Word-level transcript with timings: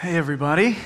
Hey, 0.00 0.16
everybody. 0.16 0.76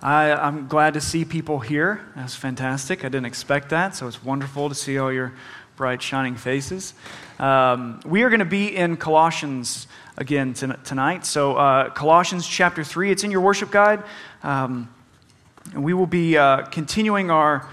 I, 0.00 0.30
am 0.48 0.68
glad 0.68 0.94
to 0.94 1.02
see 1.02 1.26
people 1.26 1.58
here. 1.58 2.00
That's 2.16 2.34
fantastic. 2.34 3.04
I 3.04 3.10
didn't 3.10 3.26
expect 3.26 3.68
that, 3.68 3.94
so 3.94 4.06
it's 4.06 4.24
wonderful 4.24 4.70
to 4.70 4.74
see 4.74 4.96
all 4.96 5.12
your 5.12 5.34
bright, 5.76 6.00
shining 6.00 6.34
faces. 6.34 6.94
Um, 7.38 8.00
we 8.06 8.22
are 8.22 8.30
going 8.30 8.38
to 8.38 8.46
be 8.46 8.74
in 8.74 8.96
Colossians 8.96 9.86
again 10.16 10.54
tonight. 10.54 11.26
So, 11.26 11.56
uh, 11.56 11.90
Colossians 11.90 12.48
chapter 12.48 12.82
3, 12.82 13.10
it's 13.10 13.22
in 13.22 13.30
your 13.30 13.42
worship 13.42 13.70
guide. 13.70 14.02
Um, 14.42 14.88
and 15.74 15.84
we 15.84 15.92
will 15.92 16.06
be 16.06 16.38
uh, 16.38 16.62
continuing 16.68 17.30
our, 17.30 17.68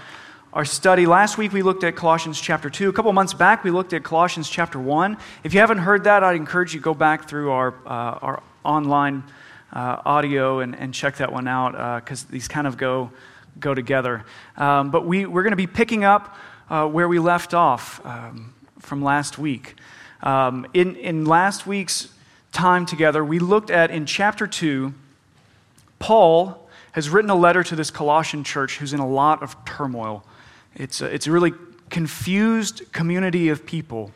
our 0.52 0.66
study. 0.66 1.06
Last 1.06 1.38
week 1.38 1.54
we 1.54 1.62
looked 1.62 1.84
at 1.84 1.96
Colossians 1.96 2.38
chapter 2.38 2.68
2. 2.68 2.90
A 2.90 2.92
couple 2.92 3.10
months 3.14 3.32
back 3.32 3.64
we 3.64 3.70
looked 3.70 3.94
at 3.94 4.02
Colossians 4.02 4.50
chapter 4.50 4.78
1. 4.78 5.16
If 5.42 5.54
you 5.54 5.60
haven't 5.60 5.78
heard 5.78 6.04
that, 6.04 6.22
I'd 6.22 6.36
encourage 6.36 6.74
you 6.74 6.80
to 6.80 6.84
go 6.84 6.92
back 6.92 7.30
through 7.30 7.50
our, 7.50 7.74
uh, 7.86 8.18
our 8.20 8.42
online 8.62 9.22
uh, 9.72 10.02
audio 10.04 10.60
and, 10.60 10.74
and 10.76 10.92
check 10.92 11.16
that 11.16 11.32
one 11.32 11.48
out 11.48 12.00
because 12.00 12.24
uh, 12.24 12.28
these 12.30 12.48
kind 12.48 12.66
of 12.66 12.76
go, 12.76 13.10
go 13.58 13.74
together. 13.74 14.24
Um, 14.56 14.90
but 14.90 15.06
we, 15.06 15.26
we're 15.26 15.42
going 15.42 15.52
to 15.52 15.56
be 15.56 15.66
picking 15.66 16.04
up 16.04 16.36
uh, 16.68 16.86
where 16.86 17.08
we 17.08 17.18
left 17.18 17.54
off 17.54 18.04
um, 18.04 18.54
from 18.78 19.02
last 19.02 19.38
week. 19.38 19.76
Um, 20.22 20.66
in, 20.74 20.96
in 20.96 21.24
last 21.24 21.66
week's 21.66 22.12
time 22.52 22.86
together, 22.86 23.24
we 23.24 23.38
looked 23.38 23.70
at 23.70 23.90
in 23.90 24.06
chapter 24.06 24.46
2, 24.46 24.94
Paul 25.98 26.68
has 26.92 27.08
written 27.08 27.30
a 27.30 27.34
letter 27.34 27.62
to 27.62 27.76
this 27.76 27.90
Colossian 27.90 28.44
church 28.44 28.78
who's 28.78 28.92
in 28.92 29.00
a 29.00 29.08
lot 29.08 29.42
of 29.42 29.62
turmoil. 29.64 30.24
It's 30.74 31.00
a, 31.00 31.06
it's 31.06 31.26
a 31.26 31.32
really 31.32 31.52
confused 31.90 32.92
community 32.92 33.48
of 33.48 33.66
people. 33.66 34.12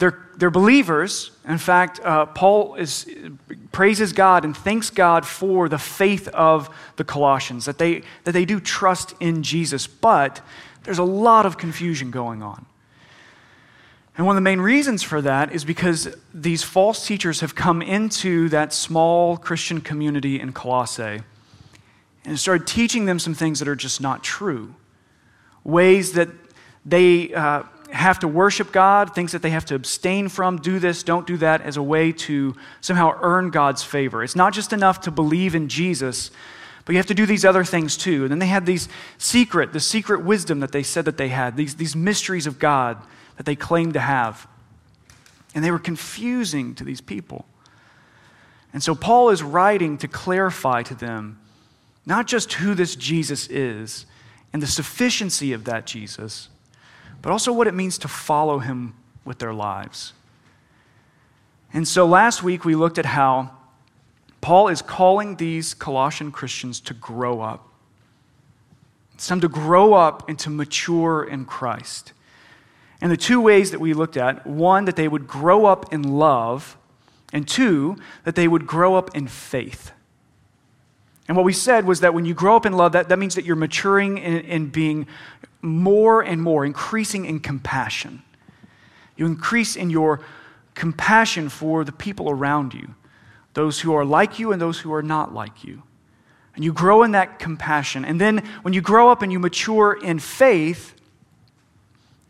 They're, 0.00 0.18
they're 0.36 0.50
believers. 0.50 1.30
In 1.46 1.58
fact, 1.58 2.00
uh, 2.00 2.24
Paul 2.24 2.74
is, 2.76 3.06
praises 3.70 4.14
God 4.14 4.46
and 4.46 4.56
thanks 4.56 4.88
God 4.88 5.26
for 5.26 5.68
the 5.68 5.78
faith 5.78 6.26
of 6.28 6.74
the 6.96 7.04
Colossians, 7.04 7.66
that 7.66 7.76
they, 7.76 8.02
that 8.24 8.32
they 8.32 8.46
do 8.46 8.60
trust 8.60 9.14
in 9.20 9.42
Jesus. 9.42 9.86
But 9.86 10.40
there's 10.84 10.98
a 10.98 11.04
lot 11.04 11.44
of 11.44 11.58
confusion 11.58 12.10
going 12.10 12.42
on. 12.42 12.64
And 14.16 14.26
one 14.26 14.34
of 14.34 14.38
the 14.38 14.44
main 14.44 14.60
reasons 14.62 15.02
for 15.02 15.20
that 15.20 15.52
is 15.52 15.66
because 15.66 16.16
these 16.32 16.62
false 16.62 17.06
teachers 17.06 17.40
have 17.40 17.54
come 17.54 17.82
into 17.82 18.48
that 18.48 18.72
small 18.72 19.36
Christian 19.36 19.82
community 19.82 20.40
in 20.40 20.52
Colossae 20.52 21.20
and 22.24 22.38
started 22.38 22.66
teaching 22.66 23.04
them 23.04 23.18
some 23.18 23.34
things 23.34 23.58
that 23.58 23.68
are 23.68 23.76
just 23.76 24.00
not 24.00 24.24
true. 24.24 24.74
Ways 25.62 26.12
that 26.12 26.28
they 26.86 27.34
uh, 27.34 27.64
have 27.92 28.18
to 28.20 28.28
worship 28.28 28.72
God, 28.72 29.14
things 29.14 29.32
that 29.32 29.42
they 29.42 29.50
have 29.50 29.64
to 29.66 29.74
abstain 29.74 30.28
from, 30.28 30.58
do 30.58 30.78
this, 30.78 31.02
don't 31.02 31.26
do 31.26 31.36
that, 31.38 31.60
as 31.62 31.76
a 31.76 31.82
way 31.82 32.12
to 32.12 32.56
somehow 32.80 33.18
earn 33.22 33.50
God's 33.50 33.82
favor. 33.82 34.22
It's 34.22 34.36
not 34.36 34.52
just 34.52 34.72
enough 34.72 35.02
to 35.02 35.10
believe 35.10 35.54
in 35.54 35.68
Jesus, 35.68 36.30
but 36.84 36.92
you 36.92 36.98
have 36.98 37.06
to 37.06 37.14
do 37.14 37.26
these 37.26 37.44
other 37.44 37.64
things 37.64 37.96
too. 37.96 38.22
And 38.22 38.30
then 38.30 38.38
they 38.38 38.46
had 38.46 38.66
these 38.66 38.88
secret, 39.18 39.72
the 39.72 39.80
secret 39.80 40.24
wisdom 40.24 40.60
that 40.60 40.72
they 40.72 40.82
said 40.82 41.04
that 41.04 41.16
they 41.16 41.28
had, 41.28 41.56
these, 41.56 41.76
these 41.76 41.94
mysteries 41.94 42.46
of 42.46 42.58
God 42.58 42.98
that 43.36 43.46
they 43.46 43.56
claimed 43.56 43.94
to 43.94 44.00
have. 44.00 44.46
And 45.54 45.64
they 45.64 45.70
were 45.70 45.78
confusing 45.78 46.74
to 46.76 46.84
these 46.84 47.00
people. 47.00 47.46
And 48.72 48.82
so 48.82 48.94
Paul 48.94 49.30
is 49.30 49.42
writing 49.42 49.98
to 49.98 50.08
clarify 50.08 50.82
to 50.84 50.94
them 50.94 51.38
not 52.06 52.26
just 52.26 52.54
who 52.54 52.74
this 52.74 52.96
Jesus 52.96 53.48
is 53.48 54.06
and 54.52 54.62
the 54.62 54.66
sufficiency 54.66 55.52
of 55.52 55.64
that 55.64 55.86
Jesus, 55.86 56.48
but 57.22 57.30
also 57.30 57.52
what 57.52 57.66
it 57.66 57.74
means 57.74 57.98
to 57.98 58.08
follow 58.08 58.58
him 58.58 58.94
with 59.24 59.38
their 59.38 59.52
lives. 59.52 60.12
And 61.72 61.86
so 61.86 62.06
last 62.06 62.42
week 62.42 62.64
we 62.64 62.74
looked 62.74 62.98
at 62.98 63.06
how 63.06 63.52
Paul 64.40 64.68
is 64.68 64.82
calling 64.82 65.36
these 65.36 65.74
Colossian 65.74 66.32
Christians 66.32 66.80
to 66.80 66.94
grow 66.94 67.40
up. 67.40 67.68
It's 69.14 69.26
time 69.26 69.40
to 69.42 69.48
grow 69.48 69.92
up 69.92 70.28
and 70.28 70.38
to 70.40 70.50
mature 70.50 71.22
in 71.22 71.44
Christ. 71.44 72.14
And 73.02 73.12
the 73.12 73.16
two 73.16 73.40
ways 73.40 73.70
that 73.70 73.80
we 73.80 73.92
looked 73.92 74.16
at 74.16 74.46
one, 74.46 74.86
that 74.86 74.96
they 74.96 75.08
would 75.08 75.26
grow 75.26 75.66
up 75.66 75.92
in 75.92 76.02
love, 76.02 76.76
and 77.32 77.46
two, 77.46 77.96
that 78.24 78.34
they 78.34 78.48
would 78.48 78.66
grow 78.66 78.94
up 78.94 79.14
in 79.14 79.26
faith. 79.26 79.92
And 81.28 81.36
what 81.36 81.46
we 81.46 81.52
said 81.52 81.86
was 81.86 82.00
that 82.00 82.12
when 82.12 82.24
you 82.24 82.34
grow 82.34 82.56
up 82.56 82.66
in 82.66 82.72
love, 82.72 82.92
that, 82.92 83.08
that 83.08 83.18
means 83.18 83.36
that 83.36 83.44
you're 83.44 83.56
maturing 83.56 84.18
and 84.18 84.72
being 84.72 85.06
more 85.62 86.22
and 86.22 86.42
more, 86.42 86.64
increasing 86.64 87.24
in 87.24 87.40
compassion. 87.40 88.22
You 89.16 89.26
increase 89.26 89.76
in 89.76 89.90
your 89.90 90.20
compassion 90.74 91.48
for 91.48 91.84
the 91.84 91.92
people 91.92 92.30
around 92.30 92.74
you, 92.74 92.94
those 93.54 93.80
who 93.80 93.92
are 93.94 94.04
like 94.04 94.38
you 94.38 94.52
and 94.52 94.60
those 94.60 94.80
who 94.80 94.92
are 94.92 95.02
not 95.02 95.34
like 95.34 95.64
you. 95.64 95.82
And 96.54 96.64
you 96.64 96.72
grow 96.72 97.02
in 97.02 97.12
that 97.12 97.38
compassion. 97.38 98.04
And 98.04 98.20
then 98.20 98.38
when 98.62 98.74
you 98.74 98.80
grow 98.80 99.10
up 99.10 99.22
and 99.22 99.30
you 99.30 99.38
mature 99.38 99.98
in 100.02 100.18
faith, 100.18 100.94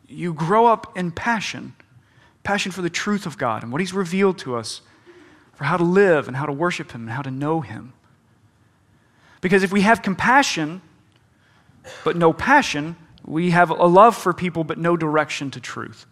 you 0.09 0.35
grow 0.35 0.67
up 0.67 0.97
in 0.97 1.11
passion 1.13 1.75
passion 2.43 2.73
for 2.73 2.83
the 2.83 2.91
truth 2.91 3.27
of 3.27 3.39
God 3.39 3.63
and 3.63 3.73
what 3.73 3.81
He's 3.81 3.93
revealed 3.93 4.39
to 4.39 4.57
us, 4.57 4.81
for 5.55 5.65
how 5.65 5.77
to 5.77 5.85
live 5.85 6.27
and 6.27 6.37
how 6.37 6.47
to 6.47 6.53
worship 6.53 6.93
Him 6.93 7.03
and 7.03 7.11
how 7.11 7.23
to 7.23 7.31
know 7.31 7.61
Him. 7.61 7.93
Because 9.41 9.63
if 9.63 9.73
we 9.73 9.83
have 9.83 10.03
compassion, 10.03 10.83
but 12.05 12.17
no 12.17 12.33
passion, 12.33 12.97
we 13.25 13.51
have 13.51 13.71
a 13.71 13.87
love 13.87 14.17
for 14.17 14.33
people, 14.33 14.65
but 14.65 14.79
no 14.79 14.97
direction 14.97 15.51
to 15.53 15.61
truth. 15.61 16.07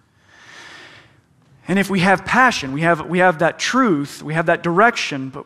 And 1.67 1.79
if 1.79 1.91
we 1.91 2.01
have 2.01 2.25
passion, 2.25 2.73
we 2.73 2.81
have, 2.81 3.07
we 3.07 3.19
have 3.19 3.41
that 3.41 3.59
truth, 3.59 4.23
we 4.23 4.35
have 4.35 4.47
that 4.47 4.63
direction, 4.63 5.29
but 5.29 5.45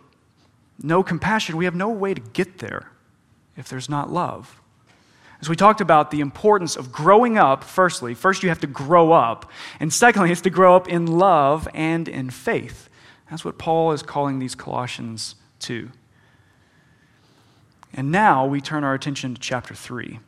no 0.83 1.03
compassion, 1.03 1.56
we 1.56 1.65
have 1.65 1.75
no 1.75 1.89
way 1.89 2.15
to 2.15 2.21
get 2.21 2.59
there 2.59 2.91
if 3.56 3.69
there's 3.69 3.89
not 3.89 4.11
love. 4.11 4.61
As 5.41 5.49
we 5.49 5.56
talked 5.56 5.81
about 5.81 6.12
the 6.12 6.21
importance 6.21 6.77
of 6.77 6.93
growing 6.93 7.37
up, 7.37 7.65
firstly, 7.65 8.15
first 8.15 8.44
you 8.44 8.49
have 8.49 8.61
to 8.61 8.69
grow 8.69 9.11
up, 9.11 9.50
and 9.81 9.93
secondly, 9.93 10.31
it's 10.31 10.41
to 10.43 10.50
grow 10.50 10.77
up 10.77 10.89
in 10.89 11.06
love 11.06 11.67
and 11.75 12.06
in 12.06 12.31
faith. 12.31 12.89
That's 13.29 13.44
what 13.44 13.59
Paul 13.59 13.91
is 13.91 14.05
calling 14.05 14.39
these 14.39 14.55
Colossians 14.55 15.34
to. 15.61 15.91
And 17.93 18.12
now 18.12 18.47
we 18.47 18.61
turn 18.61 18.84
our 18.84 18.94
attention 18.94 19.34
to 19.34 19.41
chapter 19.41 19.75
3. 19.75 20.21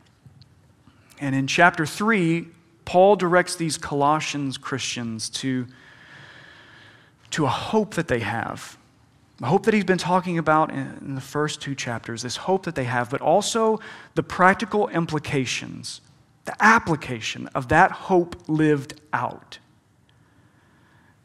And 1.19 1.35
in 1.35 1.47
chapter 1.47 1.85
3, 1.85 2.47
Paul 2.85 3.15
directs 3.15 3.55
these 3.55 3.77
Colossians 3.77 4.57
Christians 4.57 5.29
to, 5.29 5.67
to 7.31 7.45
a 7.45 7.49
hope 7.49 7.95
that 7.95 8.07
they 8.07 8.19
have 8.19 8.77
the 9.37 9.47
hope 9.47 9.65
that 9.65 9.73
he's 9.73 9.83
been 9.83 9.97
talking 9.97 10.37
about 10.37 10.71
in 10.71 11.15
the 11.15 11.21
first 11.21 11.61
two 11.61 11.75
chapters, 11.75 12.21
this 12.21 12.37
hope 12.37 12.63
that 12.63 12.75
they 12.75 12.85
have, 12.85 13.09
but 13.09 13.21
also 13.21 13.79
the 14.15 14.23
practical 14.23 14.87
implications, 14.89 15.99
the 16.45 16.55
application 16.63 17.47
of 17.47 17.67
that 17.67 17.91
hope 17.91 18.35
lived 18.47 18.99
out. 19.11 19.59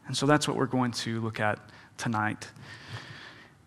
And 0.07 0.17
so 0.17 0.25
that's 0.25 0.45
what 0.45 0.57
we're 0.57 0.65
going 0.65 0.91
to 0.91 1.21
look 1.21 1.39
at 1.39 1.59
tonight. 1.97 2.49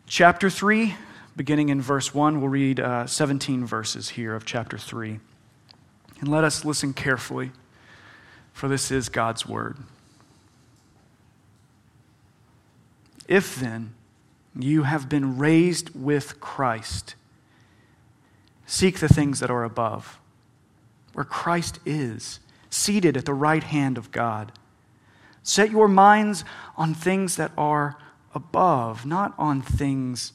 Chapter 0.07 0.51
3, 0.51 0.95
beginning 1.37 1.71
in 1.71 1.81
verse 1.81 2.13
1, 2.13 2.39
we'll 2.41 2.51
read 2.51 2.81
uh, 2.81 3.07
17 3.07 3.65
verses 3.65 4.11
here 4.11 4.35
of 4.35 4.45
chapter 4.45 4.77
3. 4.77 5.21
And 6.25 6.33
let 6.33 6.43
us 6.43 6.65
listen 6.65 6.95
carefully, 6.95 7.53
for 8.55 8.67
this 8.67 8.91
is 8.91 9.11
God's 9.11 9.45
word. 9.45 9.77
If 13.29 13.57
then, 13.57 13.93
you 14.59 14.85
have 14.85 15.11
been 15.11 15.37
raised 15.37 15.91
with 15.95 16.41
Christ. 16.41 17.15
Seek 18.65 19.01
the 19.01 19.07
things 19.07 19.39
that 19.41 19.51
are 19.51 19.65
above, 19.65 20.19
where 21.13 21.27
Christ 21.27 21.79
is, 21.85 22.41
seated 22.71 23.19
at 23.19 23.27
the 23.27 23.35
right 23.35 23.63
hand 23.63 23.99
of 23.99 24.11
God. 24.11 24.51
Set 25.43 25.71
your 25.71 25.89
minds 25.89 26.43
on 26.79 26.95
things 26.95 27.37
that 27.37 27.53
are 27.59 27.99
above, 28.35 29.05
not 29.05 29.35
on 29.37 29.61
things 29.61 30.33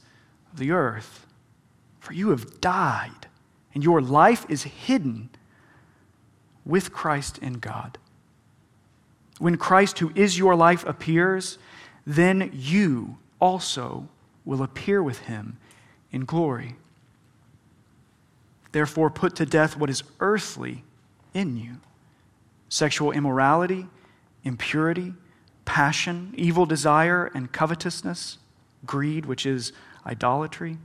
of 0.54 0.60
the 0.60 0.70
earth. 0.70 1.26
For 2.00 2.14
you 2.14 2.30
have 2.30 2.62
died, 2.62 3.26
and 3.74 3.84
your 3.84 4.04
life 4.04 4.46
is 4.50 4.62
hidden 4.62 5.32
with 6.70 6.94
Christ 6.94 7.40
in 7.40 7.54
God. 7.54 7.98
When 9.40 9.58
Christ, 9.58 10.00
who 10.00 10.12
is 10.16 10.38
your 10.38 10.56
life, 10.56 10.86
appears, 10.86 11.58
then 12.06 12.52
you 12.54 13.18
also 13.42 14.08
will 14.46 14.62
appear 14.62 15.02
with 15.02 15.20
him 15.20 15.58
in 16.12 16.26
glory. 16.26 16.76
Therefore, 18.72 19.10
put 19.10 19.36
to 19.38 19.46
death 19.46 19.76
what 19.76 19.90
is 19.90 20.04
earthly 20.20 20.84
in 21.34 21.58
you 21.58 21.78
sexual 22.72 23.12
immorality, 23.12 23.88
impurity, 24.44 25.14
passion, 25.66 26.32
evil 26.38 26.68
desire, 26.68 27.32
and 27.34 27.52
covetousness, 27.52 28.38
greed, 28.86 29.26
which 29.26 29.44
is 29.44 29.74
idolatry. 30.06 30.78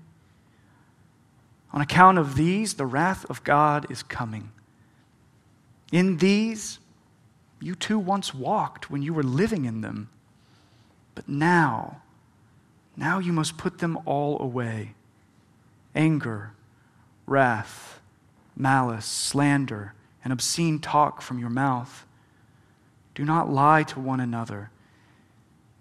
On 1.75 1.83
account 1.83 2.17
of 2.17 2.37
these, 2.37 2.75
the 2.75 2.87
wrath 2.87 3.29
of 3.29 3.45
God 3.45 3.91
is 3.91 4.03
coming. 4.03 4.51
In 5.93 6.17
these, 6.19 6.79
you 7.61 7.75
too 7.75 7.99
once 7.99 8.35
walked 8.35 8.91
when 8.91 9.03
you 9.03 9.15
were 9.15 9.23
living 9.23 9.65
in 9.65 9.81
them. 9.81 10.09
But 11.15 11.29
now, 11.29 12.03
Now 12.97 13.19
you 13.19 13.33
must 13.33 13.57
put 13.57 13.79
them 13.79 13.99
all 14.05 14.41
away 14.41 14.95
anger, 15.95 16.51
wrath, 17.27 18.01
malice, 18.57 19.07
slander, 19.07 19.95
and 20.25 20.33
obscene 20.33 20.81
talk 20.81 21.23
from 21.23 21.39
your 21.39 21.51
mouth. 21.51 22.05
Do 23.15 23.25
not 23.25 23.51
lie 23.51 23.85
to 23.85 24.01
one 24.01 24.19
another, 24.19 24.71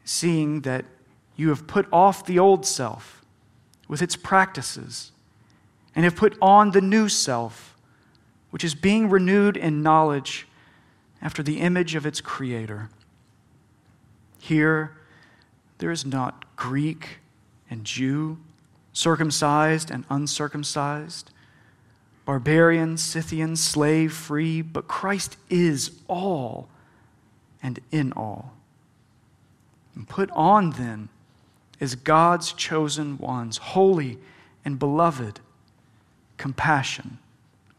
seeing 0.05 0.61
that 0.61 0.85
you 1.35 1.49
have 1.49 1.65
put 1.65 1.87
off 1.91 2.25
the 2.25 2.37
old 2.37 2.65
self 2.65 3.23
with 3.87 4.03
its 4.03 4.15
practices 4.15 5.11
and 5.95 6.03
have 6.03 6.15
put 6.15 6.37
on 6.41 6.71
the 6.71 6.81
new 6.81 7.09
self, 7.09 7.72
which 8.53 8.63
is 8.63 8.75
being 8.75 9.09
renewed 9.09 9.57
in 9.57 9.81
knowledge 9.81 10.47
after 11.23 11.41
the 11.41 11.59
image 11.59 11.95
of 11.95 12.05
its 12.05 12.21
creator. 12.21 12.87
Here, 14.37 14.95
there 15.79 15.89
is 15.89 16.05
not 16.05 16.45
Greek 16.55 17.17
and 17.67 17.83
Jew, 17.83 18.37
circumcised 18.91 19.89
and 19.89 20.05
uncircumcised, 20.07 21.31
barbarian, 22.25 22.95
Scythian, 22.95 23.55
slave, 23.55 24.13
free, 24.13 24.61
but 24.61 24.87
Christ 24.87 25.35
is 25.49 25.89
all 26.07 26.69
and 27.63 27.79
in 27.89 28.13
all. 28.13 28.53
And 29.95 30.07
put 30.07 30.29
on 30.29 30.69
then 30.69 31.09
as 31.81 31.95
God's 31.95 32.53
chosen 32.53 33.17
ones, 33.17 33.57
holy 33.57 34.19
and 34.63 34.77
beloved, 34.77 35.39
compassion, 36.37 37.17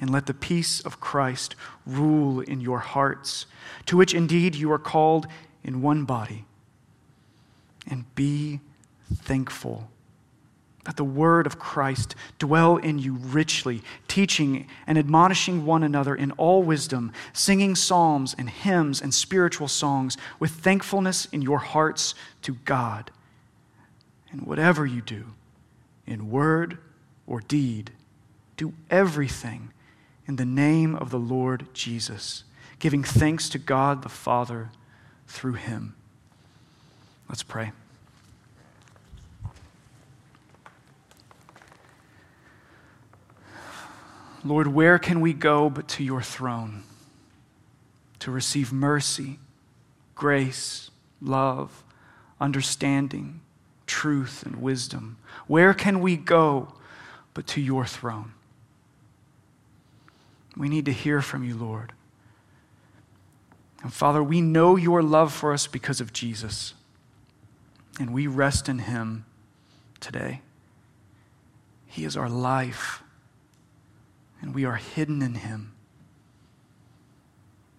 And 0.00 0.10
let 0.10 0.26
the 0.26 0.34
peace 0.34 0.80
of 0.80 1.00
Christ 1.00 1.54
rule 1.86 2.40
in 2.40 2.60
your 2.60 2.78
hearts, 2.78 3.46
to 3.86 3.96
which 3.96 4.14
indeed 4.14 4.54
you 4.54 4.72
are 4.72 4.78
called 4.78 5.26
in 5.62 5.82
one 5.82 6.04
body. 6.04 6.46
And 7.86 8.12
be 8.14 8.60
thankful. 9.12 9.90
Let 10.86 10.96
the 10.96 11.04
word 11.04 11.46
of 11.46 11.58
Christ 11.58 12.14
dwell 12.38 12.78
in 12.78 12.98
you 12.98 13.14
richly, 13.14 13.82
teaching 14.08 14.66
and 14.86 14.96
admonishing 14.96 15.66
one 15.66 15.82
another 15.82 16.14
in 16.14 16.30
all 16.32 16.62
wisdom, 16.62 17.12
singing 17.34 17.74
psalms 17.74 18.34
and 18.38 18.48
hymns 18.48 19.02
and 19.02 19.12
spiritual 19.12 19.68
songs 19.68 20.16
with 20.38 20.52
thankfulness 20.52 21.26
in 21.26 21.42
your 21.42 21.58
hearts 21.58 22.14
to 22.42 22.54
God. 22.64 23.10
And 24.32 24.42
whatever 24.42 24.86
you 24.86 25.02
do, 25.02 25.26
in 26.06 26.30
word 26.30 26.78
or 27.26 27.40
deed, 27.40 27.90
do 28.56 28.72
everything 28.88 29.72
in 30.26 30.36
the 30.36 30.44
name 30.44 30.94
of 30.94 31.10
the 31.10 31.18
Lord 31.18 31.66
Jesus, 31.74 32.44
giving 32.78 33.02
thanks 33.02 33.48
to 33.50 33.58
God 33.58 34.02
the 34.02 34.08
Father 34.08 34.70
through 35.26 35.54
him. 35.54 35.94
Let's 37.28 37.42
pray. 37.42 37.72
Lord, 44.44 44.68
where 44.68 44.98
can 44.98 45.20
we 45.20 45.32
go 45.32 45.68
but 45.68 45.86
to 45.88 46.04
your 46.04 46.22
throne 46.22 46.84
to 48.20 48.30
receive 48.30 48.72
mercy, 48.72 49.38
grace, 50.14 50.90
love, 51.20 51.84
understanding, 52.40 53.40
truth, 53.86 54.42
and 54.44 54.56
wisdom? 54.56 55.18
Where 55.46 55.74
can 55.74 56.00
we 56.00 56.16
go 56.16 56.72
but 57.34 57.46
to 57.48 57.60
your 57.60 57.84
throne? 57.84 58.32
We 60.56 60.68
need 60.68 60.84
to 60.86 60.92
hear 60.92 61.22
from 61.22 61.44
you, 61.44 61.56
Lord. 61.56 61.92
And 63.82 63.92
Father, 63.92 64.22
we 64.22 64.40
know 64.40 64.76
your 64.76 65.02
love 65.02 65.32
for 65.32 65.52
us 65.52 65.66
because 65.66 66.00
of 66.00 66.12
Jesus, 66.12 66.74
and 67.98 68.12
we 68.12 68.26
rest 68.26 68.68
in 68.68 68.80
him 68.80 69.24
today. 70.00 70.42
He 71.86 72.04
is 72.04 72.16
our 72.16 72.28
life 72.28 73.02
and 74.40 74.54
we 74.54 74.64
are 74.64 74.76
hidden 74.76 75.22
in 75.22 75.34
Him. 75.34 75.72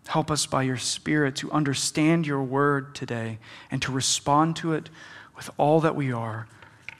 Help 0.08 0.30
us 0.30 0.46
by 0.46 0.64
your 0.64 0.78
Spirit 0.78 1.36
to 1.38 1.52
understand 1.52 2.28
your 2.28 2.44
word 2.44 2.94
today 2.94 3.40
and 3.70 3.82
to 3.82 3.92
respond 3.92 4.56
to 4.58 4.74
it 4.74 4.90
with 5.36 5.50
all 5.58 5.80
that 5.80 5.96
we 5.96 6.12
are, 6.12 6.48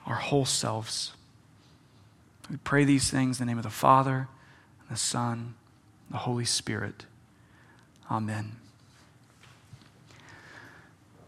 our 0.06 0.16
whole 0.16 0.46
selves. 0.46 1.14
We 2.50 2.58
pray 2.58 2.86
these 2.86 3.10
things 3.10 3.40
in 3.40 3.46
the 3.46 3.52
name 3.52 3.58
of 3.58 3.64
the 3.64 3.70
Father, 3.70 4.28
and 4.80 4.90
the 4.90 5.00
Son, 5.00 5.56
the 6.12 6.18
Holy 6.18 6.46
Spirit. 6.46 7.06
Amen. 8.10 8.54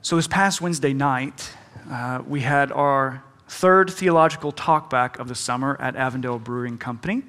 So, 0.02 0.18
this 0.18 0.28
past 0.28 0.60
Wednesday 0.60 0.94
night, 0.94 1.54
uh, 1.90 2.22
we 2.28 2.42
had 2.42 2.72
our 2.72 3.24
third 3.48 3.90
theological 3.90 4.52
talkback 4.52 5.18
of 5.18 5.28
the 5.30 5.36
summer 5.36 5.78
at 5.80 5.96
Avondale 5.96 6.40
Brewing 6.40 6.78
Company. 6.78 7.24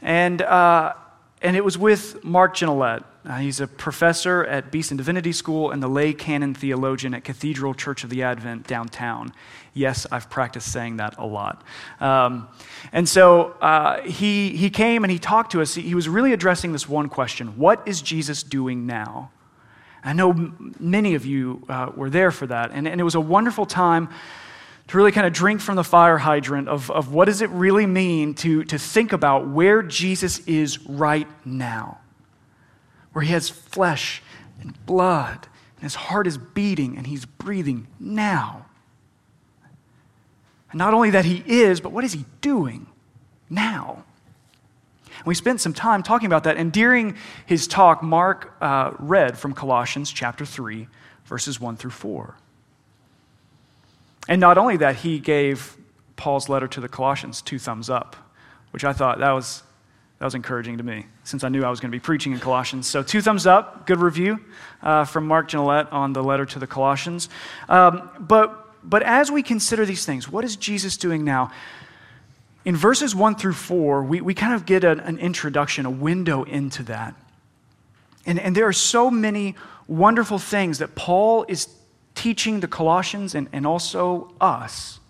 And, 0.00 0.40
uh, 0.42 0.94
and 1.42 1.56
it 1.56 1.64
was 1.64 1.76
with 1.76 2.22
Mark 2.24 2.56
Gignilliat. 2.56 3.04
Uh, 3.24 3.38
he's 3.38 3.60
a 3.60 3.66
professor 3.66 4.44
at 4.44 4.72
Beeson 4.72 4.96
Divinity 4.96 5.32
School 5.32 5.70
and 5.70 5.82
the 5.82 5.88
lay 5.88 6.12
canon 6.12 6.54
theologian 6.54 7.14
at 7.14 7.22
Cathedral 7.22 7.74
Church 7.74 8.02
of 8.02 8.10
the 8.10 8.22
Advent 8.22 8.66
downtown. 8.66 9.32
Yes, 9.74 10.06
I've 10.10 10.28
practiced 10.28 10.72
saying 10.72 10.96
that 10.96 11.14
a 11.18 11.26
lot. 11.26 11.62
Um, 12.00 12.48
and 12.92 13.08
so 13.08 13.52
uh, 13.60 14.02
he, 14.02 14.56
he 14.56 14.70
came 14.70 15.04
and 15.04 15.10
he 15.10 15.18
talked 15.18 15.52
to 15.52 15.62
us. 15.62 15.74
He, 15.74 15.82
he 15.82 15.94
was 15.94 16.08
really 16.08 16.32
addressing 16.32 16.72
this 16.72 16.88
one 16.88 17.08
question 17.08 17.56
What 17.58 17.86
is 17.86 18.02
Jesus 18.02 18.42
doing 18.42 18.86
now? 18.86 19.30
I 20.04 20.12
know 20.12 20.52
many 20.80 21.14
of 21.14 21.24
you 21.24 21.62
uh, 21.68 21.92
were 21.94 22.10
there 22.10 22.32
for 22.32 22.46
that. 22.48 22.72
And, 22.72 22.88
and 22.88 23.00
it 23.00 23.04
was 23.04 23.14
a 23.14 23.20
wonderful 23.20 23.66
time 23.66 24.08
to 24.88 24.96
really 24.96 25.12
kind 25.12 25.26
of 25.26 25.32
drink 25.32 25.60
from 25.60 25.76
the 25.76 25.84
fire 25.84 26.18
hydrant 26.18 26.68
of, 26.68 26.90
of 26.90 27.12
what 27.12 27.26
does 27.26 27.40
it 27.40 27.50
really 27.50 27.86
mean 27.86 28.34
to, 28.34 28.64
to 28.64 28.78
think 28.78 29.12
about 29.12 29.48
where 29.48 29.82
Jesus 29.82 30.40
is 30.40 30.84
right 30.86 31.28
now, 31.44 31.98
where 33.12 33.24
he 33.24 33.32
has 33.32 33.48
flesh 33.48 34.22
and 34.60 34.84
blood, 34.86 35.48
and 35.76 35.84
his 35.84 35.94
heart 35.94 36.26
is 36.26 36.38
beating 36.38 36.96
and 36.96 37.06
he's 37.06 37.24
breathing 37.24 37.86
now. 37.98 38.66
And 40.70 40.78
not 40.78 40.94
only 40.94 41.10
that 41.10 41.24
he 41.24 41.44
is, 41.46 41.80
but 41.80 41.92
what 41.92 42.04
is 42.04 42.12
he 42.12 42.24
doing 42.40 42.86
now? 43.48 44.04
And 45.18 45.26
we 45.26 45.34
spent 45.34 45.60
some 45.60 45.74
time 45.74 46.02
talking 46.02 46.26
about 46.26 46.44
that. 46.44 46.56
And 46.56 46.72
during 46.72 47.16
his 47.46 47.66
talk, 47.68 48.02
Mark 48.02 48.56
uh, 48.60 48.92
read 48.98 49.38
from 49.38 49.52
Colossians 49.52 50.10
chapter 50.10 50.44
3, 50.44 50.88
verses 51.26 51.60
1 51.60 51.76
through 51.76 51.90
4. 51.90 52.36
And 54.28 54.40
not 54.40 54.58
only 54.58 54.76
that, 54.78 54.96
he 54.96 55.18
gave 55.18 55.76
Paul's 56.16 56.48
letter 56.48 56.68
to 56.68 56.80
the 56.80 56.88
Colossians 56.88 57.42
two 57.42 57.58
thumbs 57.58 57.90
up, 57.90 58.16
which 58.70 58.84
I 58.84 58.92
thought 58.92 59.18
that 59.18 59.32
was, 59.32 59.62
that 60.18 60.24
was 60.24 60.34
encouraging 60.34 60.78
to 60.78 60.84
me 60.84 61.06
since 61.24 61.42
I 61.44 61.48
knew 61.48 61.64
I 61.64 61.70
was 61.70 61.80
going 61.80 61.90
to 61.90 61.96
be 61.96 62.00
preaching 62.00 62.32
in 62.32 62.38
Colossians. 62.38 62.86
So, 62.86 63.02
two 63.02 63.20
thumbs 63.20 63.46
up, 63.46 63.86
good 63.86 63.98
review 63.98 64.40
uh, 64.82 65.04
from 65.04 65.26
Mark 65.26 65.50
Gignilliat 65.50 65.92
on 65.92 66.12
the 66.12 66.22
letter 66.22 66.46
to 66.46 66.58
the 66.58 66.66
Colossians. 66.66 67.28
Um, 67.68 68.08
but, 68.20 68.88
but 68.88 69.02
as 69.02 69.30
we 69.30 69.42
consider 69.42 69.84
these 69.84 70.06
things, 70.06 70.28
what 70.28 70.44
is 70.44 70.56
Jesus 70.56 70.96
doing 70.96 71.24
now? 71.24 71.50
In 72.64 72.76
verses 72.76 73.14
1 73.14 73.34
through 73.34 73.54
4, 73.54 74.04
we, 74.04 74.20
we 74.20 74.34
kind 74.34 74.54
of 74.54 74.64
get 74.64 74.84
an, 74.84 75.00
an 75.00 75.18
introduction, 75.18 75.84
a 75.84 75.90
window 75.90 76.44
into 76.44 76.84
that. 76.84 77.16
And, 78.24 78.38
and 78.38 78.56
there 78.56 78.66
are 78.66 78.72
so 78.72 79.10
many 79.10 79.56
wonderful 79.88 80.38
things 80.38 80.78
that 80.78 80.94
Paul 80.94 81.44
is 81.48 81.66
teaching 82.22 82.60
the 82.60 82.68
Colossians 82.68 83.34
and, 83.34 83.48
and 83.52 83.66
also 83.66 84.32
us 84.40 85.00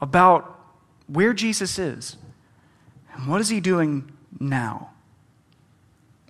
about 0.00 0.56
where 1.08 1.32
Jesus 1.32 1.80
is 1.80 2.16
and 3.12 3.26
what 3.26 3.40
is 3.40 3.48
he 3.48 3.58
doing 3.58 4.08
now. 4.38 4.90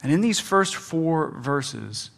And 0.03 0.11
in 0.11 0.23
these 0.23 0.41
first 0.41 0.77
four 0.77 1.33
verses, 1.33 2.11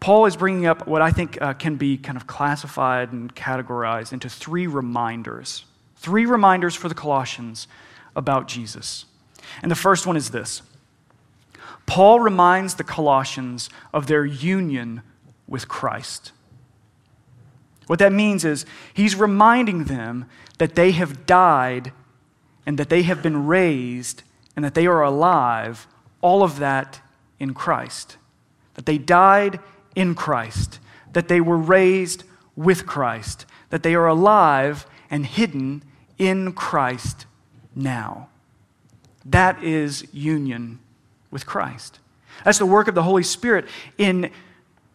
Paul 0.00 0.24
is 0.24 0.34
bringing 0.34 0.64
up 0.64 0.86
what 0.86 1.02
I 1.02 1.10
think 1.10 1.36
uh, 1.42 1.52
can 1.52 1.76
be 1.76 1.98
kind 1.98 2.16
of 2.16 2.26
classified 2.26 3.12
and 3.12 3.34
categorized 3.34 4.14
into 4.14 4.30
three 4.30 4.66
reminders. 4.66 5.66
Three 5.96 6.24
reminders 6.24 6.74
for 6.74 6.88
the 6.88 6.94
Colossians 6.94 7.68
about 8.16 8.48
Jesus. 8.48 9.04
And 9.60 9.70
the 9.70 9.76
first 9.76 10.06
one 10.06 10.16
is 10.16 10.30
this 10.30 10.62
Paul 11.84 12.20
reminds 12.20 12.76
the 12.76 12.84
Colossians 12.84 13.68
of 13.92 14.06
their 14.06 14.24
union 14.24 15.02
with 15.46 15.68
Christ. 15.68 16.32
What 17.92 17.98
that 17.98 18.10
means 18.14 18.46
is 18.46 18.64
he's 18.94 19.14
reminding 19.16 19.84
them 19.84 20.24
that 20.56 20.76
they 20.76 20.92
have 20.92 21.26
died 21.26 21.92
and 22.64 22.78
that 22.78 22.88
they 22.88 23.02
have 23.02 23.22
been 23.22 23.46
raised 23.46 24.22
and 24.56 24.64
that 24.64 24.72
they 24.72 24.86
are 24.86 25.02
alive, 25.02 25.86
all 26.22 26.42
of 26.42 26.58
that 26.58 27.02
in 27.38 27.52
Christ. 27.52 28.16
That 28.76 28.86
they 28.86 28.96
died 28.96 29.60
in 29.94 30.14
Christ, 30.14 30.78
that 31.12 31.28
they 31.28 31.42
were 31.42 31.58
raised 31.58 32.24
with 32.56 32.86
Christ, 32.86 33.44
that 33.68 33.82
they 33.82 33.94
are 33.94 34.06
alive 34.06 34.86
and 35.10 35.26
hidden 35.26 35.82
in 36.16 36.54
Christ 36.54 37.26
now. 37.74 38.30
That 39.22 39.62
is 39.62 40.06
union 40.14 40.78
with 41.30 41.44
Christ. 41.44 41.98
That's 42.42 42.56
the 42.56 42.64
work 42.64 42.88
of 42.88 42.94
the 42.94 43.02
Holy 43.02 43.22
Spirit 43.22 43.66
in, 43.98 44.30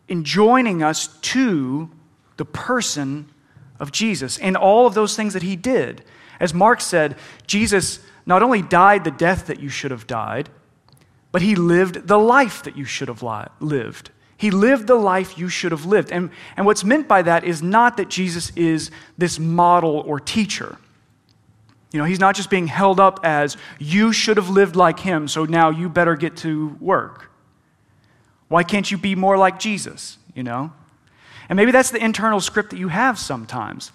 in 0.08 0.24
joining 0.24 0.82
us 0.82 1.10
to 1.20 1.92
the 2.38 2.46
person 2.46 3.30
of 3.80 3.92
Jesus 3.92 4.38
and 4.38 4.56
all 4.56 4.88
of 4.88 4.94
those 4.94 5.16
things 5.16 5.34
that 5.34 5.44
he 5.44 5.56
did. 5.56 6.04
As 6.40 6.54
Mark 6.54 6.82
said, 6.82 7.16
Jesus 7.46 8.00
not 8.26 8.44
only 8.44 8.62
died 8.62 9.04
the 9.04 9.12
death 9.12 9.48
that 9.48 9.60
you 9.60 9.70
should 9.70 9.92
have 9.92 10.08
died, 10.08 10.50
but 11.32 11.42
he 11.42 11.56
lived 11.56 12.08
the 12.08 12.18
life 12.18 12.64
that 12.64 12.78
you 12.78 12.86
should 12.86 13.08
have 13.08 13.24
li- 13.24 13.46
lived. 13.60 14.12
He 14.38 14.52
lived 14.52 14.88
the 14.88 14.96
life 14.96 15.38
you 15.38 15.50
should 15.50 15.72
have 15.72 15.86
lived. 15.86 16.12
And, 16.12 16.30
and 16.56 16.66
what's 16.66 16.84
meant 16.84 17.08
by 17.08 17.24
that 17.24 17.44
is 17.44 17.64
not 17.64 17.98
that 17.98 18.10
Jesus 18.10 18.52
is 18.56 18.92
this 19.18 19.40
model 19.40 20.04
or 20.06 20.20
teacher. 20.20 20.78
You 21.92 22.00
know, 22.00 22.06
he's 22.06 22.20
not 22.20 22.36
just 22.36 22.50
being 22.50 22.68
held 22.68 23.00
up 23.00 23.20
as 23.24 23.58
you 23.80 24.14
should 24.14 24.38
have 24.38 24.50
lived 24.50 24.76
like 24.76 25.00
him, 25.00 25.28
so 25.28 25.46
now 25.46 25.70
you 25.70 25.90
better 25.90 26.16
get 26.16 26.38
to 26.38 26.78
work. 26.80 27.32
Why 28.48 28.64
can't 28.64 28.90
you 28.92 28.98
be 28.98 29.16
more 29.16 29.38
like 29.38 29.60
Jesus? 29.60 30.18
You 30.36 30.44
know? 30.44 30.74
And 31.50 31.56
maybe 31.58 31.72
that's 31.72 31.92
the 31.92 32.04
internal 32.04 32.40
script 32.42 32.72
that 32.72 32.78
you 32.78 32.90
have 32.90 33.18
sometimes. 33.18 33.92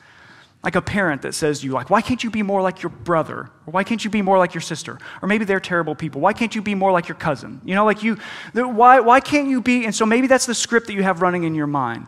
Like 0.64 0.76
a 0.76 0.82
parent 0.82 1.22
that 1.22 1.34
says 1.34 1.60
to 1.60 1.66
you, 1.66 1.72
like, 1.72 1.90
why 1.90 2.02
can't 2.02 2.22
you 2.22 2.30
be 2.30 2.42
more 2.42 2.62
like 2.62 2.82
your 2.82 2.90
brother? 2.90 3.50
Or 3.66 3.72
why 3.72 3.82
can't 3.82 4.04
you 4.04 4.10
be 4.10 4.22
more 4.22 4.38
like 4.38 4.54
your 4.54 4.60
sister? 4.60 4.98
Or 5.20 5.28
maybe 5.28 5.44
they're 5.44 5.58
terrible 5.58 5.96
people. 5.96 6.20
Why 6.20 6.32
can't 6.32 6.54
you 6.54 6.62
be 6.62 6.76
more 6.76 6.92
like 6.92 7.08
your 7.08 7.16
cousin? 7.16 7.60
You 7.64 7.74
know, 7.74 7.84
like 7.84 8.04
you, 8.04 8.16
why, 8.54 9.00
why 9.00 9.18
can't 9.18 9.48
you 9.48 9.60
be? 9.60 9.84
And 9.84 9.94
so 9.94 10.06
maybe 10.06 10.28
that's 10.28 10.46
the 10.46 10.54
script 10.54 10.86
that 10.86 10.92
you 10.92 11.02
have 11.02 11.20
running 11.20 11.42
in 11.42 11.56
your 11.56 11.66
mind. 11.66 12.06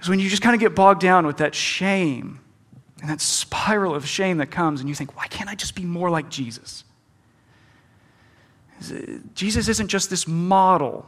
Is 0.00 0.08
when 0.08 0.20
you 0.20 0.30
just 0.30 0.40
kind 0.40 0.54
of 0.54 0.60
get 0.60 0.74
bogged 0.74 1.02
down 1.02 1.26
with 1.26 1.36
that 1.36 1.54
shame 1.54 2.40
and 3.02 3.10
that 3.10 3.20
spiral 3.20 3.94
of 3.94 4.06
shame 4.08 4.38
that 4.38 4.50
comes, 4.50 4.80
and 4.80 4.88
you 4.88 4.94
think, 4.94 5.14
why 5.16 5.26
can't 5.26 5.50
I 5.50 5.54
just 5.54 5.74
be 5.74 5.84
more 5.84 6.08
like 6.08 6.30
Jesus? 6.30 6.84
Jesus 9.34 9.68
isn't 9.68 9.88
just 9.88 10.08
this 10.08 10.26
model, 10.26 11.04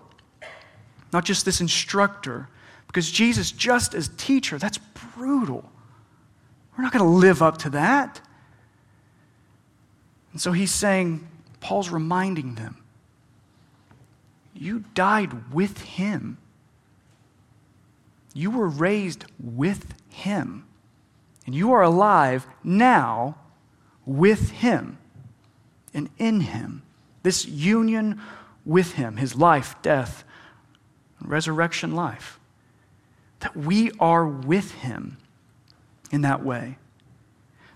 not 1.15 1.25
just 1.25 1.47
this 1.47 1.63
instructor, 1.63 2.49
because 2.93 3.11
Jesus, 3.11 3.51
just 3.51 3.95
as 3.95 4.11
teacher, 4.19 4.59
that's 4.59 4.77
brutal. 5.17 5.65
We're 6.77 6.85
not 6.85 6.93
going 6.93 7.05
to 7.05 7.11
live 7.11 7.41
up 7.41 7.57
to 7.59 7.71
that. 7.71 8.21
And 10.33 10.41
so 10.41 10.53
he's 10.53 10.71
saying, 10.71 11.27
Paul's 11.61 11.89
reminding 11.89 12.57
them, 12.57 12.77
you 14.53 14.85
died 14.93 15.55
with 15.55 15.81
him. 15.81 16.37
You 18.35 18.51
were 18.51 18.69
raised 18.69 19.25
with 19.43 19.95
him. 20.11 20.67
And 21.47 21.55
you 21.55 21.73
are 21.73 21.83
alive 21.83 22.47
now 22.63 23.37
with 24.05 24.51
him 24.51 24.99
and 25.95 26.11
in 26.19 26.41
him. 26.41 26.83
This 27.23 27.47
union 27.47 28.21
with 28.67 28.93
him, 28.93 29.17
his 29.17 29.35
life, 29.35 29.77
death, 29.81 30.25
resurrection 31.23 31.95
life. 31.95 32.39
That 33.43 33.57
we 33.57 33.91
are 34.01 34.27
with 34.27 34.73
him 34.73 35.19
in 36.11 36.23
that 36.23 36.45
way. 36.45 36.79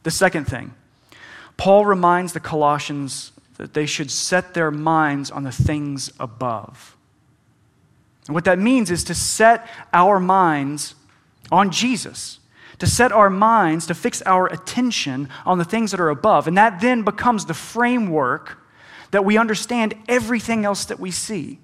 The 0.02 0.10
second 0.10 0.46
thing, 0.46 0.74
Paul 1.56 1.84
reminds 1.84 2.32
the 2.32 2.40
Colossians 2.40 3.32
that 3.56 3.74
they 3.74 3.86
should 3.86 4.10
set 4.10 4.54
their 4.54 4.70
minds 4.70 5.30
on 5.30 5.42
the 5.42 5.52
things 5.52 6.12
above. 6.20 6.96
And 8.26 8.34
what 8.34 8.44
that 8.44 8.58
means 8.58 8.90
is 8.90 9.04
to 9.04 9.14
set 9.14 9.68
our 9.92 10.20
minds 10.20 10.94
on 11.50 11.70
Jesus, 11.70 12.38
to 12.78 12.86
set 12.86 13.12
our 13.12 13.30
minds, 13.30 13.86
to 13.86 13.94
fix 13.94 14.22
our 14.22 14.46
attention 14.46 15.28
on 15.44 15.58
the 15.58 15.64
things 15.64 15.90
that 15.90 16.00
are 16.00 16.10
above. 16.10 16.46
And 16.46 16.56
that 16.56 16.80
then 16.80 17.02
becomes 17.02 17.46
the 17.46 17.54
framework 17.54 18.58
that 19.10 19.24
we 19.24 19.38
understand 19.38 19.94
everything 20.08 20.64
else 20.64 20.84
that 20.86 21.00
we 21.00 21.10
see. 21.10 21.58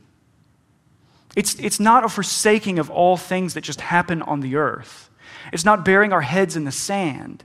It's, 1.35 1.55
it's 1.57 1.81
not 1.81 2.05
a 2.05 2.09
forsaking 2.09 2.79
of 2.79 2.91
all 2.91 3.17
things 3.17 3.55
that 3.55 3.62
just 3.62 3.81
happen 3.81 4.23
on 4.23 4.41
the 4.41 4.57
earth. 4.57 5.11
It's 5.53 5.65
not 5.65 5.85
burying 5.85 6.12
our 6.12 6.21
heads 6.21 6.57
in 6.57 6.65
the 6.65 6.73
sand, 6.73 7.45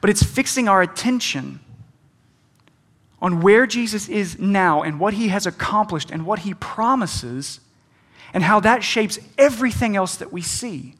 but 0.00 0.10
it's 0.10 0.22
fixing 0.22 0.68
our 0.68 0.82
attention 0.82 1.60
on 3.20 3.40
where 3.40 3.66
Jesus 3.66 4.08
is 4.08 4.38
now 4.38 4.82
and 4.82 5.00
what 5.00 5.14
he 5.14 5.28
has 5.28 5.46
accomplished 5.46 6.10
and 6.10 6.26
what 6.26 6.40
he 6.40 6.54
promises 6.54 7.60
and 8.32 8.44
how 8.44 8.60
that 8.60 8.84
shapes 8.84 9.18
everything 9.38 9.96
else 9.96 10.16
that 10.16 10.32
we 10.32 10.42
see. 10.42 10.94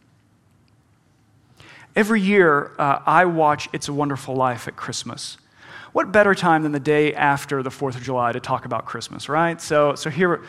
Every 1.95 2.21
year, 2.21 2.73
uh, 2.79 3.01
I 3.07 3.25
watch 3.25 3.69
It's 3.73 3.89
a 3.89 3.93
Wonderful 3.93 4.35
Life 4.35 4.69
at 4.69 4.77
Christmas. 4.77 5.39
What 5.93 6.13
better 6.13 6.35
time 6.35 6.63
than 6.63 6.73
the 6.73 6.81
day 6.81 7.15
after 7.15 7.63
the 7.63 7.71
4th 7.71 7.97
of 7.97 8.03
July 8.03 8.33
to 8.33 8.41
talk 8.41 8.67
about 8.67 8.85
Christmas, 8.85 9.31
right? 9.31 9.61
So, 9.61 9.95
so 9.95 10.11
here, 10.11 10.43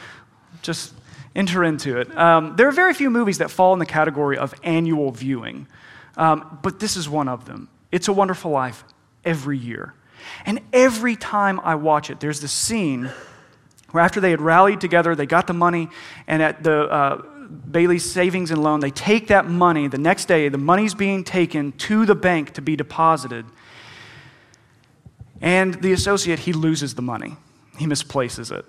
just 0.61 0.93
enter 1.35 1.63
into 1.63 1.97
it. 1.99 2.15
Um, 2.17 2.55
there 2.55 2.67
are 2.67 2.71
very 2.71 2.93
few 2.93 3.09
movies 3.09 3.37
that 3.37 3.51
fall 3.51 3.73
in 3.73 3.79
the 3.79 3.85
category 3.85 4.37
of 4.37 4.53
annual 4.63 5.11
viewing, 5.11 5.67
um, 6.15 6.59
but 6.63 6.79
this 6.79 6.97
is 6.97 7.07
one 7.07 7.27
of 7.27 7.45
them. 7.45 7.69
It's 7.91 8.07
a 8.07 8.13
Wonderful 8.13 8.51
Life 8.51 8.83
every 9.23 9.57
year. 9.57 9.93
And 10.45 10.59
every 10.73 11.15
time 11.15 11.59
I 11.61 11.75
watch 11.75 12.09
it, 12.09 12.19
there's 12.19 12.41
this 12.41 12.51
scene 12.51 13.09
where 13.91 14.03
after 14.03 14.19
they 14.19 14.31
had 14.31 14.41
rallied 14.41 14.81
together, 14.81 15.15
they 15.15 15.25
got 15.25 15.47
the 15.47 15.53
money, 15.53 15.89
and 16.27 16.41
at 16.41 16.63
the 16.63 16.81
uh, 16.81 17.21
Bailey's 17.71 18.09
Savings 18.09 18.51
and 18.51 18.61
Loan, 18.61 18.81
they 18.81 18.91
take 18.91 19.27
that 19.27 19.47
money. 19.47 19.87
The 19.87 19.97
next 19.97 20.25
day, 20.25 20.49
the 20.49 20.57
money's 20.57 20.93
being 20.93 21.23
taken 21.23 21.71
to 21.73 22.05
the 22.05 22.15
bank 22.15 22.53
to 22.53 22.61
be 22.61 22.75
deposited. 22.75 23.45
And 25.39 25.75
the 25.75 25.93
associate, 25.93 26.39
he 26.39 26.51
loses 26.51 26.95
the 26.95 27.01
money. 27.01 27.37
He 27.77 27.87
misplaces 27.87 28.51
it. 28.51 28.65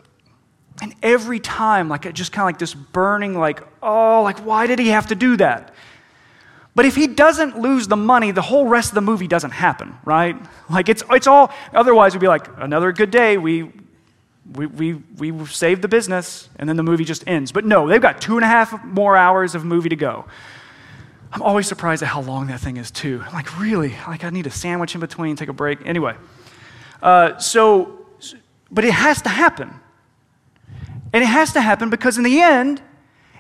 And 0.81 0.95
every 1.03 1.41
time, 1.41 1.89
like 1.89 2.13
just 2.15 2.33
kind 2.33 2.43
of 2.43 2.47
like 2.47 2.59
this 2.59 2.75
burning, 2.75 3.39
like, 3.39 3.63
oh, 3.83 4.23
like, 4.23 4.39
why 4.39 4.67
did 4.67 4.79
he 4.79 4.89
have 4.89 5.09
to 5.09 5.15
do 5.15 5.37
that? 5.39 5.75
But 6.75 6.85
if 6.85 6.95
he 6.95 7.09
doesn't 7.09 7.59
lose 7.59 7.89
the 7.89 7.97
money, 7.97 8.31
the 8.31 8.43
whole 8.43 8.67
rest 8.67 8.91
of 8.91 8.95
the 8.95 9.01
movie 9.01 9.27
doesn't 9.27 9.51
happen, 9.51 9.99
right? 10.05 10.37
Like 10.71 10.89
it's, 10.89 11.03
it's 11.11 11.27
all, 11.27 11.53
otherwise 11.75 12.15
we'd 12.15 12.21
be 12.21 12.29
like, 12.29 12.47
another 12.59 12.93
good 12.93 13.11
day, 13.11 13.37
we, 13.37 13.73
we, 14.55 14.67
we, 14.67 15.33
we 15.33 15.47
saved 15.47 15.83
the 15.83 15.89
business, 15.89 16.49
and 16.57 16.69
then 16.69 16.77
the 16.77 16.83
movie 16.85 17.05
just 17.05 17.27
ends. 17.27 17.51
But 17.51 17.65
no, 17.65 17.89
they've 17.89 18.01
got 18.01 18.21
two 18.21 18.37
and 18.37 18.45
a 18.45 18.49
half 18.49 18.85
more 18.85 19.17
hours 19.17 19.55
of 19.55 19.65
movie 19.65 19.89
to 19.89 19.97
go. 19.97 20.25
I'm 21.33 21.43
always 21.43 21.67
surprised 21.67 22.03
at 22.03 22.09
how 22.09 22.23
long 22.23 22.47
that 22.47 22.61
thing 22.61 22.77
is, 22.77 22.91
too. 22.91 23.23
I'm 23.27 23.35
like, 23.35 23.59
really? 23.59 23.95
Like, 24.07 24.25
I 24.25 24.31
need 24.31 24.47
a 24.47 24.51
sandwich 24.51 24.95
in 24.95 25.01
between, 25.01 25.37
take 25.37 25.49
a 25.49 25.53
break. 25.53 25.85
Anyway, 25.85 26.15
uh, 27.03 27.37
so, 27.39 28.07
but 28.71 28.85
it 28.85 28.93
has 28.93 29.21
to 29.23 29.29
happen. 29.29 29.71
And 31.13 31.23
it 31.23 31.27
has 31.27 31.53
to 31.55 31.61
happen 31.61 31.91
because 31.91 32.19
in 32.19 32.25
the 32.25 32.41
end, 32.41 32.83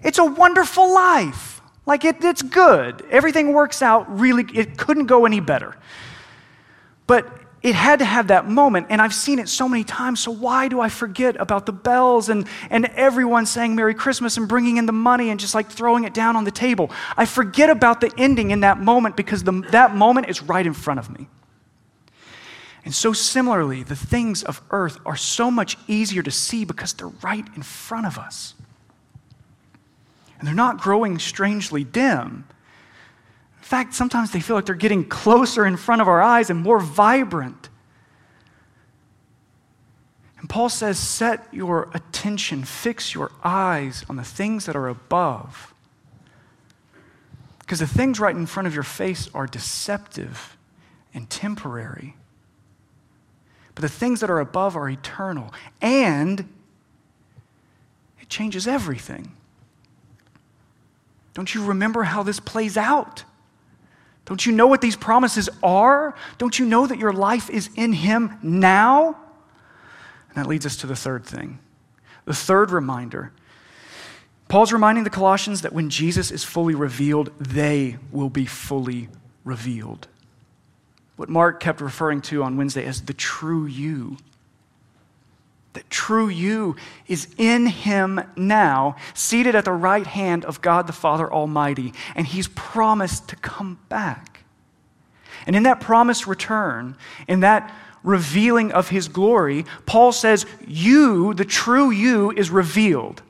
it's 0.02 0.18
a 0.18 0.24
wonderful 0.24 0.92
life. 0.92 1.60
Like 1.86 2.04
it, 2.04 2.22
it's 2.22 2.42
good. 2.42 3.04
Everything 3.10 3.52
works 3.52 3.82
out 3.82 4.18
really, 4.18 4.44
it 4.54 4.76
couldn't 4.76 5.06
go 5.06 5.26
any 5.26 5.40
better. 5.40 5.76
But 7.06 7.26
it 7.62 7.74
had 7.74 7.98
to 7.98 8.04
have 8.04 8.28
that 8.28 8.48
moment, 8.48 8.86
and 8.88 9.02
I've 9.02 9.14
seen 9.14 9.40
it 9.40 9.48
so 9.48 9.68
many 9.68 9.82
times, 9.82 10.20
so 10.20 10.30
why 10.30 10.68
do 10.68 10.80
I 10.80 10.88
forget 10.88 11.36
about 11.40 11.66
the 11.66 11.72
bells 11.72 12.28
and, 12.28 12.46
and 12.70 12.84
everyone 12.94 13.46
saying 13.46 13.74
Merry 13.74 13.94
Christmas 13.94 14.36
and 14.36 14.46
bringing 14.46 14.76
in 14.76 14.86
the 14.86 14.92
money 14.92 15.30
and 15.30 15.40
just 15.40 15.56
like 15.56 15.68
throwing 15.68 16.04
it 16.04 16.14
down 16.14 16.36
on 16.36 16.44
the 16.44 16.52
table? 16.52 16.90
I 17.16 17.24
forget 17.24 17.68
about 17.68 18.00
the 18.00 18.12
ending 18.16 18.52
in 18.52 18.60
that 18.60 18.78
moment 18.78 19.16
because 19.16 19.42
the, 19.42 19.52
that 19.72 19.96
moment 19.96 20.28
is 20.28 20.40
right 20.40 20.64
in 20.64 20.72
front 20.72 21.00
of 21.00 21.10
me. 21.10 21.26
And 22.88 22.94
so, 22.94 23.12
similarly, 23.12 23.82
the 23.82 23.94
things 23.94 24.42
of 24.42 24.62
earth 24.70 24.98
are 25.04 25.14
so 25.14 25.50
much 25.50 25.76
easier 25.88 26.22
to 26.22 26.30
see 26.30 26.64
because 26.64 26.94
they're 26.94 27.08
right 27.22 27.46
in 27.54 27.60
front 27.60 28.06
of 28.06 28.16
us. 28.16 28.54
And 30.38 30.48
they're 30.48 30.54
not 30.54 30.80
growing 30.80 31.18
strangely 31.18 31.84
dim. 31.84 32.46
In 33.58 33.62
fact, 33.62 33.92
sometimes 33.92 34.30
they 34.30 34.40
feel 34.40 34.56
like 34.56 34.64
they're 34.64 34.74
getting 34.74 35.04
closer 35.04 35.66
in 35.66 35.76
front 35.76 36.00
of 36.00 36.08
our 36.08 36.22
eyes 36.22 36.48
and 36.48 36.60
more 36.60 36.80
vibrant. 36.80 37.68
And 40.38 40.48
Paul 40.48 40.70
says, 40.70 40.98
set 40.98 41.46
your 41.52 41.90
attention, 41.92 42.64
fix 42.64 43.12
your 43.12 43.30
eyes 43.44 44.02
on 44.08 44.16
the 44.16 44.24
things 44.24 44.64
that 44.64 44.74
are 44.76 44.88
above. 44.88 45.74
Because 47.58 47.80
the 47.80 47.86
things 47.86 48.18
right 48.18 48.34
in 48.34 48.46
front 48.46 48.66
of 48.66 48.72
your 48.72 48.82
face 48.82 49.28
are 49.34 49.46
deceptive 49.46 50.56
and 51.12 51.28
temporary. 51.28 52.14
But 53.78 53.82
the 53.82 53.96
things 53.96 54.18
that 54.18 54.28
are 54.28 54.40
above 54.40 54.76
are 54.76 54.88
eternal. 54.88 55.54
And 55.80 56.40
it 58.20 58.28
changes 58.28 58.66
everything. 58.66 59.30
Don't 61.32 61.54
you 61.54 61.64
remember 61.64 62.02
how 62.02 62.24
this 62.24 62.40
plays 62.40 62.76
out? 62.76 63.22
Don't 64.24 64.44
you 64.44 64.50
know 64.50 64.66
what 64.66 64.80
these 64.80 64.96
promises 64.96 65.48
are? 65.62 66.16
Don't 66.38 66.58
you 66.58 66.66
know 66.66 66.88
that 66.88 66.98
your 66.98 67.12
life 67.12 67.48
is 67.48 67.70
in 67.76 67.92
Him 67.92 68.36
now? 68.42 69.16
And 70.28 70.34
that 70.34 70.48
leads 70.48 70.66
us 70.66 70.76
to 70.78 70.88
the 70.88 70.96
third 70.96 71.24
thing. 71.24 71.60
The 72.24 72.34
third 72.34 72.72
reminder 72.72 73.30
Paul's 74.48 74.72
reminding 74.72 75.04
the 75.04 75.10
Colossians 75.10 75.62
that 75.62 75.72
when 75.72 75.88
Jesus 75.88 76.32
is 76.32 76.42
fully 76.42 76.74
revealed, 76.74 77.30
they 77.38 77.98
will 78.10 78.30
be 78.30 78.44
fully 78.44 79.08
revealed. 79.44 80.08
What 81.18 81.28
Mark 81.28 81.58
kept 81.58 81.80
referring 81.80 82.20
to 82.22 82.44
on 82.44 82.56
Wednesday 82.56 82.84
as 82.84 83.02
the 83.02 83.12
true 83.12 83.66
you. 83.66 84.18
That 85.72 85.90
true 85.90 86.28
you 86.28 86.76
is 87.08 87.26
in 87.36 87.66
him 87.66 88.20
now, 88.36 88.94
seated 89.14 89.56
at 89.56 89.64
the 89.64 89.72
right 89.72 90.06
hand 90.06 90.44
of 90.44 90.60
God 90.60 90.86
the 90.86 90.92
Father 90.92 91.30
Almighty, 91.30 91.92
and 92.14 92.24
he's 92.24 92.46
promised 92.46 93.26
to 93.30 93.36
come 93.36 93.80
back. 93.88 94.44
And 95.44 95.56
in 95.56 95.64
that 95.64 95.80
promised 95.80 96.28
return, 96.28 96.96
in 97.26 97.40
that 97.40 97.74
revealing 98.04 98.70
of 98.70 98.90
his 98.90 99.08
glory, 99.08 99.66
Paul 99.86 100.12
says, 100.12 100.46
You, 100.68 101.34
the 101.34 101.44
true 101.44 101.90
you, 101.90 102.30
is 102.30 102.48
revealed. 102.48 103.22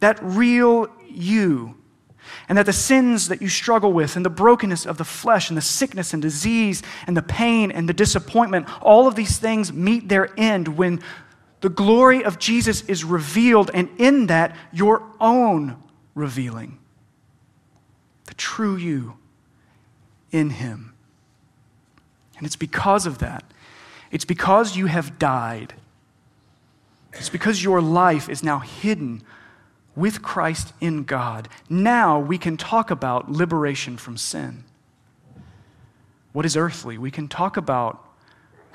That 0.00 0.18
real 0.20 0.88
you. 1.08 1.77
And 2.48 2.56
that 2.56 2.66
the 2.66 2.72
sins 2.72 3.28
that 3.28 3.42
you 3.42 3.48
struggle 3.48 3.92
with, 3.92 4.16
and 4.16 4.24
the 4.24 4.30
brokenness 4.30 4.86
of 4.86 4.96
the 4.96 5.04
flesh, 5.04 5.50
and 5.50 5.56
the 5.56 5.62
sickness 5.62 6.14
and 6.14 6.22
disease, 6.22 6.82
and 7.06 7.16
the 7.16 7.22
pain 7.22 7.70
and 7.70 7.88
the 7.88 7.92
disappointment, 7.92 8.66
all 8.80 9.06
of 9.06 9.14
these 9.14 9.38
things 9.38 9.72
meet 9.72 10.08
their 10.08 10.30
end 10.38 10.78
when 10.78 11.00
the 11.60 11.68
glory 11.68 12.24
of 12.24 12.38
Jesus 12.38 12.82
is 12.82 13.04
revealed, 13.04 13.70
and 13.74 13.88
in 13.98 14.28
that, 14.28 14.56
your 14.72 15.02
own 15.20 15.76
revealing. 16.14 16.78
The 18.26 18.34
true 18.34 18.76
you 18.76 19.16
in 20.30 20.50
Him. 20.50 20.94
And 22.36 22.46
it's 22.46 22.56
because 22.56 23.06
of 23.06 23.18
that. 23.18 23.44
It's 24.10 24.24
because 24.24 24.76
you 24.76 24.86
have 24.86 25.18
died. 25.18 25.74
It's 27.12 27.28
because 27.28 27.62
your 27.62 27.82
life 27.82 28.28
is 28.28 28.42
now 28.42 28.60
hidden 28.60 29.22
with 29.98 30.22
Christ 30.22 30.72
in 30.80 31.02
God. 31.02 31.48
Now 31.68 32.18
we 32.20 32.38
can 32.38 32.56
talk 32.56 32.90
about 32.90 33.30
liberation 33.30 33.96
from 33.96 34.16
sin. 34.16 34.64
What 36.32 36.46
is 36.46 36.56
earthly? 36.56 36.96
We 36.96 37.10
can 37.10 37.26
talk 37.26 37.56
about 37.56 38.04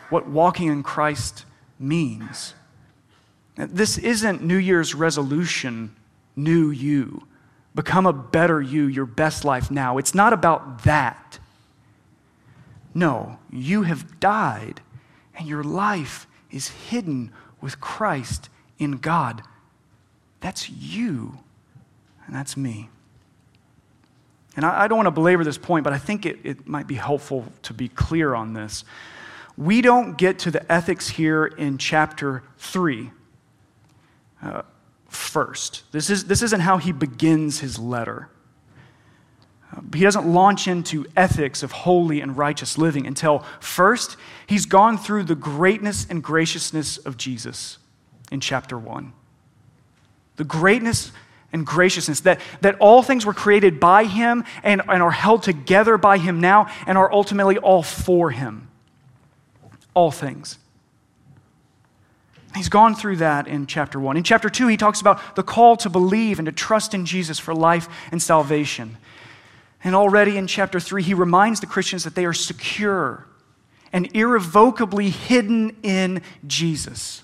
what 0.10 0.27
walking 0.27 0.68
in 0.68 0.84
Christ 0.84 1.46
means. 1.80 2.56
This 3.56 3.98
isn't 3.98 4.44
New 4.44 4.58
Year's 4.58 4.94
resolution, 4.94 5.96
new 6.36 6.70
you. 6.72 7.25
Become 7.74 8.06
a 8.06 8.13
better 8.13 8.62
you, 8.62 8.86
your 8.86 9.06
best 9.06 9.46
life 9.46 9.72
now. 9.72 9.98
It's 9.98 10.13
not 10.13 10.34
about 10.34 10.84
that. 10.84 11.39
No, 12.94 13.39
you 13.50 13.84
have 13.84 14.20
died, 14.20 14.82
and 15.36 15.48
your 15.48 15.63
life 15.63 16.27
is 16.51 16.68
hidden 16.68 17.32
with 17.62 17.80
Christ 17.80 18.50
in 18.77 18.98
God. 18.98 19.42
That's 20.44 20.70
you, 20.70 21.40
and 22.28 22.36
that's 22.36 22.58
me. 22.58 22.90
And 24.58 24.66
I, 24.66 24.84
I 24.84 24.88
don't 24.90 24.98
want 24.98 25.08
to 25.08 25.12
belabor 25.12 25.46
this 25.46 25.58
point, 25.58 25.86
but 25.86 25.94
I 25.94 25.98
think 25.98 26.26
it, 26.26 26.38
it 26.44 26.68
might 26.68 26.86
be 26.86 26.96
helpful 26.96 27.46
to 27.62 27.74
be 27.74 27.88
clear 27.88 28.36
on 28.36 28.52
this. 28.52 28.84
We 29.56 29.82
don't 29.82 30.18
get 30.18 30.40
to 30.40 30.52
the 30.52 30.70
ethics 30.70 31.08
here 31.08 31.46
in 31.46 31.78
chapter 31.78 32.44
3 32.58 33.12
uh, 34.42 34.64
first. 35.08 35.90
This, 35.94 36.10
is, 36.10 36.26
this 36.26 36.42
isn't 36.42 36.60
how 36.60 36.78
he 36.78 36.92
begins 36.92 37.62
his 37.62 37.80
letter. 37.80 38.28
He 39.94 40.02
doesn't 40.02 40.28
launch 40.28 40.68
into 40.68 41.06
ethics 41.16 41.64
of 41.64 41.72
holy 41.72 42.20
and 42.20 42.36
righteous 42.36 42.78
living 42.78 43.08
until 43.08 43.46
first 43.62 44.18
he's 44.46 44.66
gone 44.66 44.98
through 44.98 45.24
the 45.24 45.36
greatness 45.36 46.06
and 46.10 46.22
graciousness 46.22 46.98
of 46.98 47.16
Jesus 47.16 47.78
in 48.30 48.42
chapter 48.42 48.78
1. 48.78 49.14
The 50.35 50.43
greatness 50.43 51.11
and 51.51 51.65
graciousness 51.65 52.22
that, 52.22 52.41
that 52.61 52.75
all 52.79 53.03
things 53.03 53.25
were 53.25 53.33
created 53.33 53.79
by 53.79 54.05
him 54.05 54.43
and, 54.63 54.81
and 54.89 55.03
are 55.03 55.11
held 55.11 55.43
together 55.43 55.98
by 55.98 56.17
him 56.17 56.41
now 56.41 56.67
and 56.87 56.98
are 56.98 57.11
ultimately 57.11 57.57
all 57.59 57.83
for 57.83 58.31
him. 58.31 58.67
All 59.93 60.11
things. 60.11 60.57
He's 62.55 62.69
gone 62.69 62.96
through 62.96 63.17
that 63.17 63.48
in 63.48 63.67
chapter 63.67 64.00
1. 64.00 64.17
In 64.17 64.24
chapter 64.24 64.50
2, 64.50 64.67
he 64.67 64.77
talks 64.77 65.01
about 65.01 65.35
the 65.35 65.43
call 65.43 65.75
to 65.77 65.89
believe 65.89 66.39
and 66.39 66.46
to 66.48 66.51
trust 66.51 66.93
in 66.93 67.05
Jesus 67.05 67.39
for 67.39 67.53
life 67.53 67.87
and 68.11 68.22
salvation. 68.22 68.98
And 69.83 69.96
already 69.96 70.37
in 70.37 70.48
chapter 70.48 70.79
3, 70.79 71.03
he 71.03 71.13
reminds 71.13 71.59
the 71.59 71.67
Christians 71.67 72.03
that 72.03 72.15
they 72.15 72.25
are 72.25 72.33
secure 72.33 73.27
and 73.91 74.13
irrevocably 74.15 75.09
hidden 75.09 75.75
in 75.83 76.22
Jesus. 76.48 77.24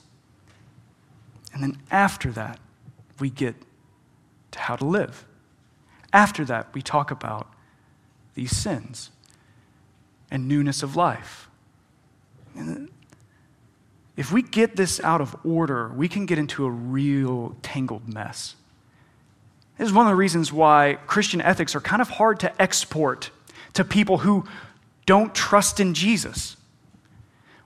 And 1.53 1.63
then 1.63 1.77
after 1.89 2.31
that, 2.31 2.59
we 3.19 3.29
get 3.29 3.55
to 4.51 4.59
how 4.59 4.75
to 4.75 4.85
live. 4.85 5.25
After 6.11 6.43
that, 6.45 6.73
we 6.73 6.81
talk 6.81 7.11
about 7.11 7.47
these 8.33 8.55
sins 8.55 9.11
and 10.31 10.47
newness 10.47 10.83
of 10.83 10.95
life. 10.95 11.49
And 12.55 12.89
if 14.17 14.31
we 14.31 14.41
get 14.41 14.75
this 14.75 14.99
out 15.01 15.21
of 15.21 15.35
order, 15.45 15.89
we 15.89 16.07
can 16.07 16.25
get 16.25 16.37
into 16.37 16.65
a 16.65 16.69
real 16.69 17.55
tangled 17.61 18.11
mess. 18.11 18.55
This 19.77 19.87
is 19.87 19.93
one 19.93 20.07
of 20.07 20.11
the 20.11 20.15
reasons 20.15 20.51
why 20.51 20.97
Christian 21.07 21.41
ethics 21.41 21.73
are 21.73 21.79
kind 21.79 22.01
of 22.01 22.09
hard 22.09 22.39
to 22.41 22.61
export 22.61 23.31
to 23.73 23.85
people 23.85 24.19
who 24.19 24.45
don't 25.05 25.33
trust 25.33 25.79
in 25.79 25.93
Jesus, 25.93 26.57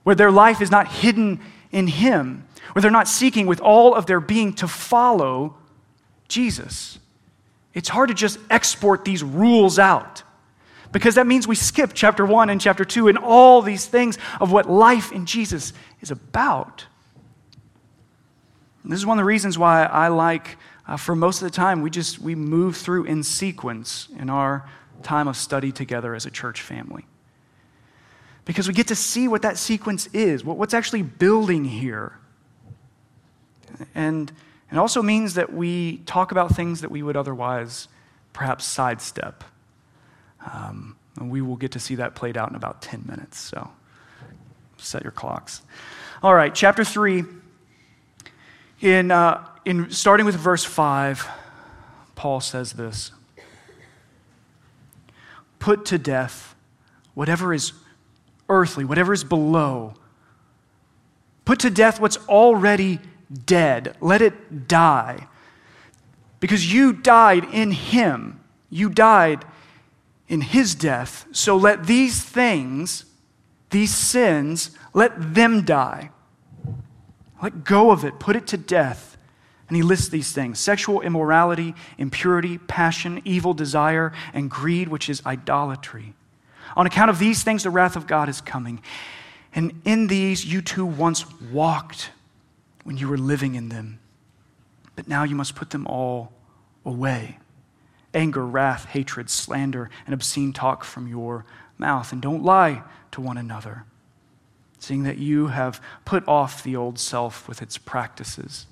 where 0.04 0.14
their 0.14 0.30
life 0.30 0.60
is 0.60 0.70
not 0.70 0.86
hidden 0.86 1.40
in 1.72 1.88
Him, 1.88 2.46
where 2.72 2.82
they're 2.82 2.90
not 2.90 3.08
seeking 3.08 3.46
with 3.46 3.60
all 3.60 3.94
of 3.94 4.06
their 4.06 4.20
being 4.20 4.52
to 4.54 4.68
follow 4.68 5.56
Jesus. 6.28 6.98
It's 7.72 7.88
hard 7.88 8.08
to 8.08 8.14
just 8.14 8.38
export 8.50 9.04
these 9.04 9.22
rules 9.22 9.78
out 9.78 10.22
because 10.92 11.16
that 11.16 11.26
means 11.26 11.48
we 11.48 11.56
skip 11.56 11.90
chapter 11.92 12.24
1 12.24 12.50
and 12.50 12.60
chapter 12.60 12.84
2 12.84 13.08
and 13.08 13.18
all 13.18 13.62
these 13.62 13.86
things 13.86 14.16
of 14.40 14.52
what 14.52 14.70
life 14.70 15.12
in 15.12 15.26
Jesus 15.26 15.72
is 16.00 16.10
about. 16.10 16.86
And 18.82 18.92
this 18.92 18.98
is 18.98 19.06
one 19.06 19.18
of 19.18 19.22
the 19.22 19.26
reasons 19.26 19.58
why 19.58 19.84
I 19.84 20.08
like 20.08 20.56
uh, 20.86 20.96
for 20.96 21.16
most 21.16 21.40
of 21.40 21.50
the 21.50 21.54
time, 21.54 21.82
we 21.82 21.90
just 21.90 22.18
we 22.18 22.34
move 22.34 22.76
through 22.76 23.04
in 23.04 23.22
sequence 23.22 24.08
in 24.18 24.28
our 24.28 24.68
time 25.02 25.28
of 25.28 25.36
study 25.36 25.72
together 25.72 26.14
as 26.14 26.26
a 26.26 26.30
church 26.30 26.60
family. 26.60 27.06
Because 28.44 28.68
we 28.68 28.74
get 28.74 28.88
to 28.88 28.94
see 28.94 29.26
what 29.26 29.42
that 29.42 29.56
sequence 29.56 30.06
is, 30.08 30.44
what, 30.44 30.58
what's 30.58 30.74
actually 30.74 31.02
building 31.02 31.64
here. 31.64 32.18
And 33.94 34.32
it 34.70 34.78
also 34.78 35.02
means 35.02 35.34
that 35.34 35.52
we 35.52 35.98
talk 36.06 36.32
about 36.32 36.54
things 36.54 36.80
that 36.80 36.90
we 36.90 37.02
would 37.02 37.16
otherwise 37.16 37.88
perhaps 38.32 38.64
sidestep. 38.64 39.44
Um, 40.52 40.96
and 41.16 41.30
we 41.30 41.40
will 41.40 41.56
get 41.56 41.72
to 41.72 41.78
see 41.78 41.94
that 41.96 42.14
played 42.14 42.36
out 42.36 42.50
in 42.50 42.56
about 42.56 42.82
10 42.82 43.04
minutes. 43.06 43.38
So 43.38 43.70
set 44.76 45.02
your 45.02 45.12
clocks. 45.12 45.62
All 46.22 46.34
right, 46.34 46.54
chapter 46.54 46.84
3. 46.84 47.24
In 48.80 49.10
uh, 49.10 49.46
in 49.64 49.90
starting 49.90 50.26
with 50.26 50.34
verse 50.34 50.64
5, 50.64 51.26
Paul 52.14 52.40
says 52.40 52.72
this 52.72 53.12
Put 55.58 55.86
to 55.86 55.98
death 55.98 56.54
whatever 57.14 57.54
is 57.54 57.72
earthly, 58.48 58.84
whatever 58.84 59.12
is 59.12 59.24
below. 59.24 59.94
Put 61.44 61.60
to 61.60 61.70
death 61.70 62.00
what's 62.00 62.16
already 62.28 63.00
dead. 63.46 63.96
Let 64.00 64.22
it 64.22 64.68
die. 64.68 65.28
Because 66.40 66.72
you 66.72 66.92
died 66.92 67.44
in 67.52 67.70
him. 67.70 68.40
You 68.70 68.88
died 68.88 69.44
in 70.28 70.40
his 70.40 70.74
death. 70.74 71.26
So 71.32 71.56
let 71.56 71.86
these 71.86 72.22
things, 72.22 73.04
these 73.70 73.94
sins, 73.94 74.70
let 74.92 75.34
them 75.34 75.64
die. 75.64 76.10
Let 77.42 77.64
go 77.64 77.90
of 77.90 78.04
it. 78.04 78.18
Put 78.18 78.36
it 78.36 78.46
to 78.48 78.56
death. 78.56 79.16
And 79.68 79.76
he 79.76 79.82
lists 79.82 80.08
these 80.08 80.32
things 80.32 80.58
sexual 80.58 81.00
immorality, 81.00 81.74
impurity, 81.98 82.58
passion, 82.58 83.22
evil 83.24 83.54
desire, 83.54 84.12
and 84.32 84.50
greed, 84.50 84.88
which 84.88 85.08
is 85.08 85.24
idolatry. 85.24 86.14
On 86.76 86.86
account 86.86 87.10
of 87.10 87.18
these 87.18 87.42
things, 87.42 87.62
the 87.62 87.70
wrath 87.70 87.96
of 87.96 88.06
God 88.06 88.28
is 88.28 88.40
coming. 88.40 88.82
And 89.54 89.80
in 89.84 90.08
these, 90.08 90.44
you 90.44 90.60
too 90.60 90.84
once 90.84 91.24
walked 91.40 92.10
when 92.84 92.96
you 92.96 93.08
were 93.08 93.18
living 93.18 93.54
in 93.54 93.68
them. 93.68 93.98
But 94.94 95.08
now 95.08 95.24
you 95.24 95.34
must 95.34 95.54
put 95.54 95.70
them 95.70 95.86
all 95.86 96.32
away 96.84 97.38
anger, 98.12 98.46
wrath, 98.46 98.84
hatred, 98.84 99.28
slander, 99.28 99.90
and 100.06 100.14
obscene 100.14 100.52
talk 100.52 100.84
from 100.84 101.08
your 101.08 101.44
mouth. 101.78 102.12
And 102.12 102.22
don't 102.22 102.44
lie 102.44 102.84
to 103.10 103.20
one 103.20 103.36
another, 103.36 103.86
seeing 104.78 105.02
that 105.02 105.18
you 105.18 105.48
have 105.48 105.82
put 106.04 106.26
off 106.28 106.62
the 106.62 106.76
old 106.76 107.00
self 107.00 107.48
with 107.48 107.60
its 107.60 107.76
practices 107.76 108.66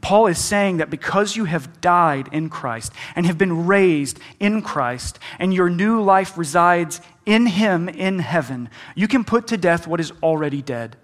Paul 0.00 0.26
is 0.26 0.38
saying 0.38 0.78
that 0.78 0.88
because 0.88 1.36
you 1.36 1.44
have 1.44 1.80
died 1.82 2.28
in 2.32 2.48
Christ 2.48 2.92
and 3.14 3.26
have 3.26 3.36
been 3.36 3.66
raised 3.66 4.18
in 4.40 4.62
Christ, 4.62 5.18
and 5.38 5.52
your 5.52 5.68
new 5.68 6.00
life 6.00 6.38
resides 6.38 7.02
in 7.26 7.46
Him 7.46 7.88
in 7.88 8.20
heaven, 8.20 8.70
you 8.94 9.06
can 9.06 9.22
put 9.22 9.46
to 9.48 9.58
death 9.58 9.86
what 9.86 10.00
is 10.00 10.12
already 10.22 10.62
dead. 10.62 10.96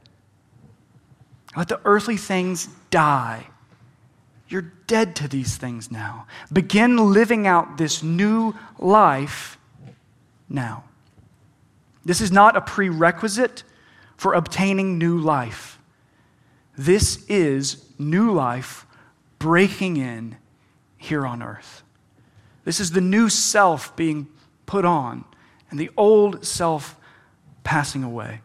Let 1.56 1.68
the 1.68 1.80
earthly 1.84 2.16
things 2.16 2.68
die. 2.90 3.46
You're 4.48 4.72
dead 4.86 5.14
to 5.16 5.28
these 5.28 5.56
things 5.56 5.90
now. 5.90 6.26
Begin 6.52 7.12
living 7.12 7.46
out 7.46 7.76
this 7.76 8.02
new 8.02 8.54
life 8.78 9.58
now. 10.48 10.84
This 12.04 12.20
is 12.20 12.32
not 12.32 12.56
a 12.56 12.60
prerequisite 12.60 13.62
for 14.16 14.32
obtaining 14.34 14.98
new 14.98 15.18
life. 15.18 15.78
This 16.76 17.24
is 17.28 17.84
new 17.98 18.32
life 18.32 18.86
breaking 19.38 19.96
in 19.96 20.36
here 20.96 21.26
on 21.26 21.42
earth. 21.42 21.82
This 22.64 22.80
is 22.80 22.92
the 22.92 23.00
new 23.00 23.28
self 23.28 23.94
being 23.96 24.28
put 24.66 24.84
on 24.84 25.24
and 25.70 25.78
the 25.78 25.90
old 25.96 26.44
self 26.44 26.96
passing 27.64 28.04
away. 28.04 28.40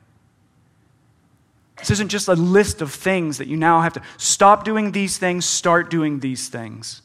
This 1.84 1.92
isn't 1.92 2.08
just 2.08 2.30
a 2.30 2.34
list 2.34 2.82
of 2.82 2.94
things 2.94 3.40
that 3.40 3.50
you 3.50 3.58
now 3.58 3.82
have 3.82 3.92
to 3.94 4.02
stop 4.16 4.64
doing 4.64 4.94
these 4.94 5.18
things, 5.18 5.44
start 5.44 5.90
doing 5.90 6.22
these 6.22 6.48
things. 6.48 7.02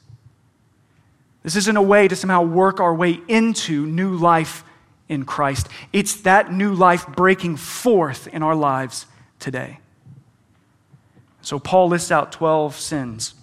This 1.43 1.57
isn't 1.57 1.77
a 1.77 1.83
way 1.83 2.07
to 2.07 2.15
somehow 2.15 2.43
work 2.43 2.79
our 2.79 2.95
way 2.95 3.21
into 3.27 3.85
new 3.87 4.15
life 4.15 4.63
in 5.09 5.25
Christ. 5.25 5.69
It's 5.93 6.21
that 6.21 6.53
new 6.53 6.73
life 6.73 7.09
breaking 7.09 7.57
forth 7.57 8.29
in 8.29 8.45
our 8.45 8.55
lives 8.55 9.07
today. 9.41 9.81
So, 11.43 11.59
Paul 11.59 11.89
lists 11.89 12.13
out 12.13 12.31
12 12.31 12.77
sins 12.77 13.35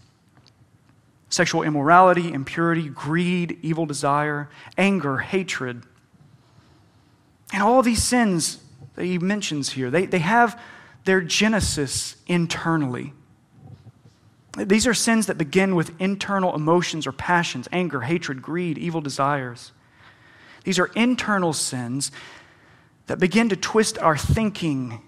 sexual 1.28 1.64
immorality, 1.64 2.32
impurity, 2.32 2.88
greed, 2.88 3.60
evil 3.62 3.86
desire, 3.86 4.48
anger, 4.78 5.18
hatred. 5.18 5.84
And 7.52 7.62
all 7.62 7.82
these 7.82 8.02
sins 8.02 8.60
that 8.94 9.04
he 9.04 9.18
mentions 9.18 9.72
here, 9.72 9.92
they, 9.92 10.06
they 10.06 10.20
have 10.20 10.58
their 11.06 11.22
genesis 11.22 12.18
internally. 12.28 13.14
These 14.58 14.88
are 14.88 14.94
sins 14.94 15.28
that 15.28 15.38
begin 15.38 15.76
with 15.76 16.00
internal 16.00 16.56
emotions 16.56 17.06
or 17.06 17.12
passions 17.12 17.68
anger, 17.72 18.02
hatred, 18.02 18.42
greed, 18.42 18.78
evil 18.78 19.02
desires. 19.02 19.72
These 20.64 20.80
are 20.80 20.88
internal 20.96 21.54
sins 21.54 22.12
that 23.08 23.20
begin 23.20 23.50
to 23.50 23.56
twist 23.56 23.98
our 24.00 24.18
thinking 24.18 25.02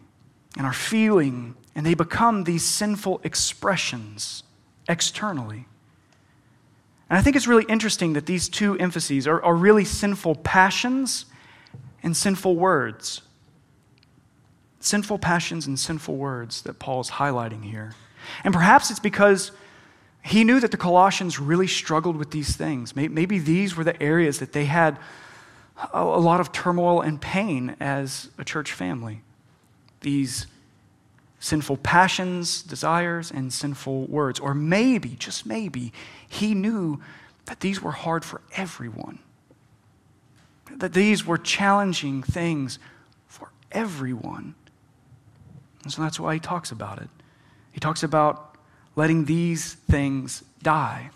and 0.56 0.66
our 0.66 0.74
feeling, 0.74 1.56
and 1.76 1.86
they 1.86 1.94
become 1.94 2.44
these 2.44 2.64
sinful 2.64 3.22
expressions 3.24 4.44
externally. 4.88 5.66
And 7.10 7.18
I 7.18 7.22
think 7.22 7.36
it's 7.36 7.48
really 7.48 7.66
interesting 7.70 8.14
that 8.14 8.26
these 8.26 8.50
two 8.50 8.78
emphases 8.78 9.28
are, 9.28 9.42
are 9.42 9.56
really 9.56 9.86
sinful 9.86 10.36
passions 10.36 11.26
and 12.04 12.16
sinful 12.16 12.56
words. 12.56 13.22
Sinful 14.80 15.20
passions 15.20 15.68
and 15.68 15.80
sinful 15.80 16.16
words 16.16 16.62
that 16.64 16.80
Paul 16.80 17.02
is 17.02 17.12
highlighting 17.12 17.64
here. 17.64 17.94
And 18.44 18.54
perhaps 18.54 18.92
it's 18.92 19.00
because 19.00 19.52
he 20.24 20.44
knew 20.44 20.60
that 20.60 20.72
the 20.72 20.78
Colossians 20.78 21.40
really 21.40 21.68
struggled 21.68 22.18
with 22.18 22.32
these 22.32 22.56
things. 22.56 22.96
Maybe 22.96 23.40
these 23.40 23.76
were 23.76 23.84
the 23.84 24.02
areas 24.02 24.40
that 24.40 24.54
they 24.54 24.66
had 24.66 24.98
a 25.94 26.04
lot 26.04 26.40
of 26.40 26.52
turmoil 26.52 27.02
and 27.02 27.22
pain 27.22 27.76
as 27.80 28.30
a 28.38 28.44
church 28.44 28.74
family. 28.74 29.22
These 30.02 30.48
sinful 31.40 31.78
passions, 31.78 32.62
desires, 32.64 33.32
and 33.32 33.54
sinful 33.54 34.06
words. 34.06 34.40
Or 34.40 34.54
maybe, 34.54 35.10
just 35.10 35.46
maybe, 35.46 35.94
he 36.28 36.54
knew 36.54 37.00
that 37.46 37.60
these 37.62 37.82
were 37.82 37.92
hard 37.92 38.26
for 38.26 38.42
everyone, 38.56 39.20
that 40.76 40.94
these 40.94 41.26
were 41.26 41.38
challenging 41.38 42.24
things 42.24 42.80
for 43.28 43.52
everyone. 43.72 44.56
And 45.88 45.94
so 45.94 46.02
that's 46.02 46.20
why 46.20 46.34
he 46.34 46.42
talks 46.42 46.70
about 46.70 47.02
it. 47.02 47.08
He 47.72 47.80
talks 47.80 48.04
about 48.04 48.58
letting 48.98 49.24
these 49.24 49.76
things 49.90 50.44
die. 50.62 51.12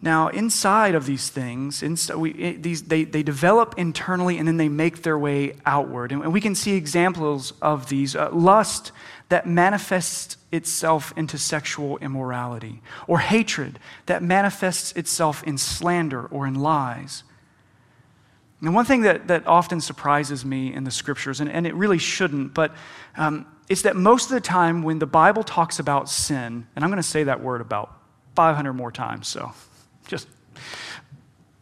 Now, 0.00 0.28
inside 0.28 0.94
of 0.94 1.04
these 1.04 1.28
things, 1.28 1.82
inside, 1.82 2.16
we, 2.16 2.56
these, 2.56 2.84
they, 2.84 3.04
they 3.04 3.22
develop 3.22 3.74
internally 3.76 4.38
and 4.38 4.48
then 4.48 4.56
they 4.56 4.70
make 4.70 5.02
their 5.02 5.18
way 5.18 5.56
outward. 5.66 6.10
And 6.10 6.32
we 6.32 6.40
can 6.40 6.54
see 6.54 6.74
examples 6.74 7.52
of 7.60 7.90
these 7.90 8.16
uh, 8.16 8.30
lust 8.32 8.92
that 9.28 9.46
manifests 9.46 10.38
itself 10.50 11.12
into 11.18 11.36
sexual 11.36 11.98
immorality, 11.98 12.80
or 13.06 13.18
hatred 13.18 13.78
that 14.06 14.22
manifests 14.22 14.92
itself 14.92 15.44
in 15.44 15.58
slander 15.58 16.24
or 16.24 16.46
in 16.46 16.54
lies. 16.54 17.24
And 18.62 18.74
one 18.74 18.84
thing 18.84 19.02
that, 19.02 19.28
that 19.28 19.46
often 19.46 19.80
surprises 19.80 20.44
me 20.44 20.72
in 20.72 20.84
the 20.84 20.90
scriptures, 20.90 21.40
and, 21.40 21.50
and 21.50 21.66
it 21.66 21.74
really 21.74 21.98
shouldn't, 21.98 22.54
but 22.54 22.74
um, 23.16 23.46
it's 23.68 23.82
that 23.82 23.96
most 23.96 24.24
of 24.26 24.30
the 24.30 24.40
time 24.40 24.82
when 24.82 24.98
the 24.98 25.06
Bible 25.06 25.42
talks 25.42 25.78
about 25.78 26.08
sin, 26.08 26.66
and 26.74 26.84
I'm 26.84 26.90
going 26.90 27.02
to 27.02 27.08
say 27.08 27.24
that 27.24 27.42
word 27.42 27.60
about 27.60 27.92
500 28.34 28.72
more 28.72 28.90
times, 28.90 29.28
so 29.28 29.52
just 30.06 30.28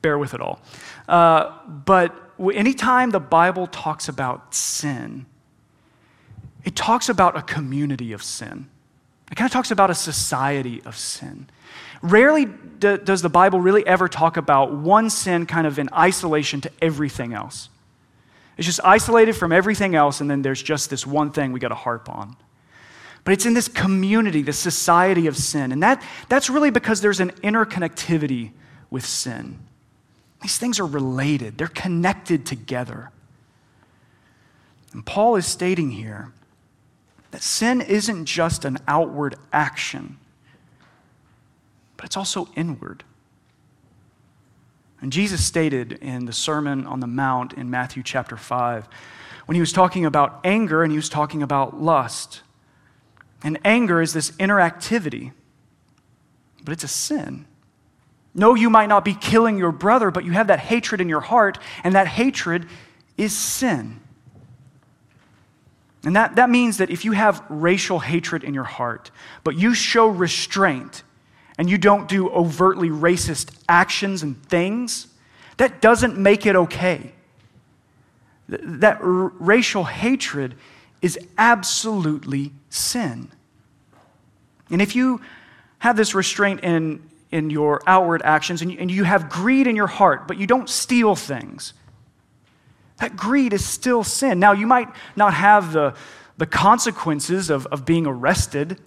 bear 0.03 0.19
with 0.19 0.35
it 0.35 0.41
all. 0.41 0.61
Uh, 1.09 1.53
but 1.67 2.15
anytime 2.53 3.11
the 3.11 3.21
Bible 3.21 3.67
talks 3.67 4.09
about 4.09 4.55
sin, 4.55 5.27
it 6.65 6.77
talks 6.77 7.09
about 7.09 7.37
a 7.37 7.43
community 7.43 8.13
of 8.13 8.23
sin. 8.23 8.69
It 9.31 9.37
kind 9.37 9.47
of 9.47 9.53
talks 9.53 9.71
about 9.71 9.91
a 9.91 9.95
society 9.95 10.83
of 10.85 10.97
sin. 10.97 11.49
Rarely 12.05 12.45
do, 12.45 12.99
does 12.99 13.23
the 13.23 13.31
Bible 13.31 13.61
really 13.61 13.87
ever 13.87 14.09
talk 14.09 14.37
about 14.37 14.73
one 14.75 15.09
sin 15.09 15.47
kind 15.47 15.67
of 15.67 15.79
in 15.79 15.89
isolation 15.93 16.61
to 16.61 16.71
everything 16.83 17.33
else. 17.33 17.71
It's 18.59 18.67
just 18.67 18.81
isolated 18.85 19.33
from 19.33 19.53
everything 19.53 19.95
else, 19.95 20.21
and 20.21 20.31
then 20.31 20.43
there's 20.43 20.63
just 20.63 20.91
this 20.91 21.07
one 21.07 21.33
thing 21.33 21.53
we 21.53 21.61
got 21.61 21.69
to 21.69 21.75
harp 21.75 22.11
on. 22.11 22.37
But 23.25 23.33
it's 23.33 23.47
in 23.47 23.55
this 23.55 23.69
community, 23.69 24.43
this 24.43 24.59
society 24.59 25.27
of 25.27 25.37
sin. 25.37 25.73
And 25.73 25.83
that, 25.83 26.03
that's 26.29 26.51
really 26.51 26.71
because 26.71 27.01
there's 27.01 27.21
an 27.21 27.31
interconnectivity 27.43 28.53
with 28.91 29.07
sin. 29.07 29.59
These 30.43 30.59
things 30.59 30.79
are 30.79 30.87
related, 30.87 31.57
they're 31.57 31.69
connected 31.69 32.45
together. 32.45 33.11
And 34.93 35.07
Paul 35.07 35.37
is 35.37 35.47
stating 35.47 35.91
here 35.91 36.33
that 37.31 37.43
sin 37.43 37.81
isn't 37.81 38.27
just 38.27 38.67
an 38.67 38.77
outward 38.87 39.37
action, 39.55 40.19
but 42.05 42.11
it's 42.11 42.19
also 42.19 42.51
inward. 42.55 43.03
And 45.01 45.11
Jesus 45.11 45.43
stated 45.43 45.93
in 46.03 46.27
the 46.27 46.35
Sermon 46.35 46.87
on 46.87 47.01
the 47.01 47.07
Mount 47.07 47.55
in 47.55 47.71
Matthew 47.71 48.03
chapter 48.03 48.37
5, 48.37 48.87
when 49.47 49.55
he 49.55 49.61
was 49.61 49.73
talking 49.73 50.05
about 50.05 50.39
anger 50.45 50.83
and 50.83 50.93
he 50.93 50.99
was 50.99 51.09
talking 51.09 51.43
about 51.43 51.81
lust, 51.81 52.43
and 53.43 53.59
anger 53.65 54.03
is 54.03 54.13
this 54.13 54.33
interactivity, 54.33 55.33
but 56.63 56.73
it's 56.73 56.85
a 56.85 56.89
sin. 56.89 57.47
No, 58.35 58.55
you 58.55 58.69
might 58.69 58.91
not 58.91 59.03
be 59.03 59.15
killing 59.15 59.57
your 59.57 59.73
brother, 59.73 60.11
but 60.11 60.27
you 60.27 60.33
have 60.33 60.49
that 60.49 60.59
hatred 60.59 61.01
in 61.01 61.09
your 61.09 61.21
heart, 61.21 61.59
and 61.85 61.95
that 61.95 62.07
hatred 62.07 62.67
is 63.17 63.35
sin. 63.35 63.99
And 66.05 66.15
that, 66.17 66.37
that 66.37 66.51
means 66.51 66.77
that 66.77 66.91
if 66.91 67.07
you 67.07 67.13
have 67.13 67.43
racial 67.49 68.01
hatred 68.01 68.45
in 68.45 68.53
your 68.53 68.65
heart, 68.65 69.11
but 69.43 69.57
you 69.57 69.73
show 69.73 70.07
restraint 70.09 71.03
and 71.59 71.71
you 71.71 71.79
don't 71.79 72.09
do 72.09 72.29
overtly 72.31 72.91
racist 72.91 73.55
actions 73.69 74.23
and 74.23 74.43
things, 74.47 75.07
that 75.57 75.81
doesn't 75.81 76.19
make 76.19 76.47
it 76.47 76.57
okay. 76.57 77.13
That 78.49 79.01
r- 79.01 79.33
racial 79.39 79.85
hatred 79.85 80.55
is 81.01 81.19
absolutely 81.39 82.53
sin. 82.71 83.31
And 84.71 84.83
if 84.83 84.97
you 84.97 85.21
have 85.79 85.97
this 85.97 86.15
restraint 86.15 86.61
in, 86.61 87.03
in 87.31 87.51
your 87.51 87.83
outward 87.87 88.23
actions 88.25 88.63
and 88.63 88.73
you, 88.73 88.79
and 88.79 88.91
you 88.91 89.05
have 89.05 89.29
greed 89.29 89.67
in 89.67 89.77
your 89.77 89.87
heart, 89.87 90.27
but 90.27 90.39
you 90.39 90.47
don't 90.47 90.69
steal 90.69 91.15
things, 91.15 91.75
that 92.99 93.17
greed 93.17 93.53
is 93.53 93.65
still 93.65 94.03
sin. 94.03 94.41
Now, 94.41 94.53
you 94.53 94.67
might 94.67 94.89
not 95.15 95.35
have 95.35 95.73
the, 95.73 95.95
the 96.39 96.47
consequences 96.47 97.51
of, 97.51 97.67
of 97.67 97.85
being 97.85 98.07
arrested. 98.07 98.79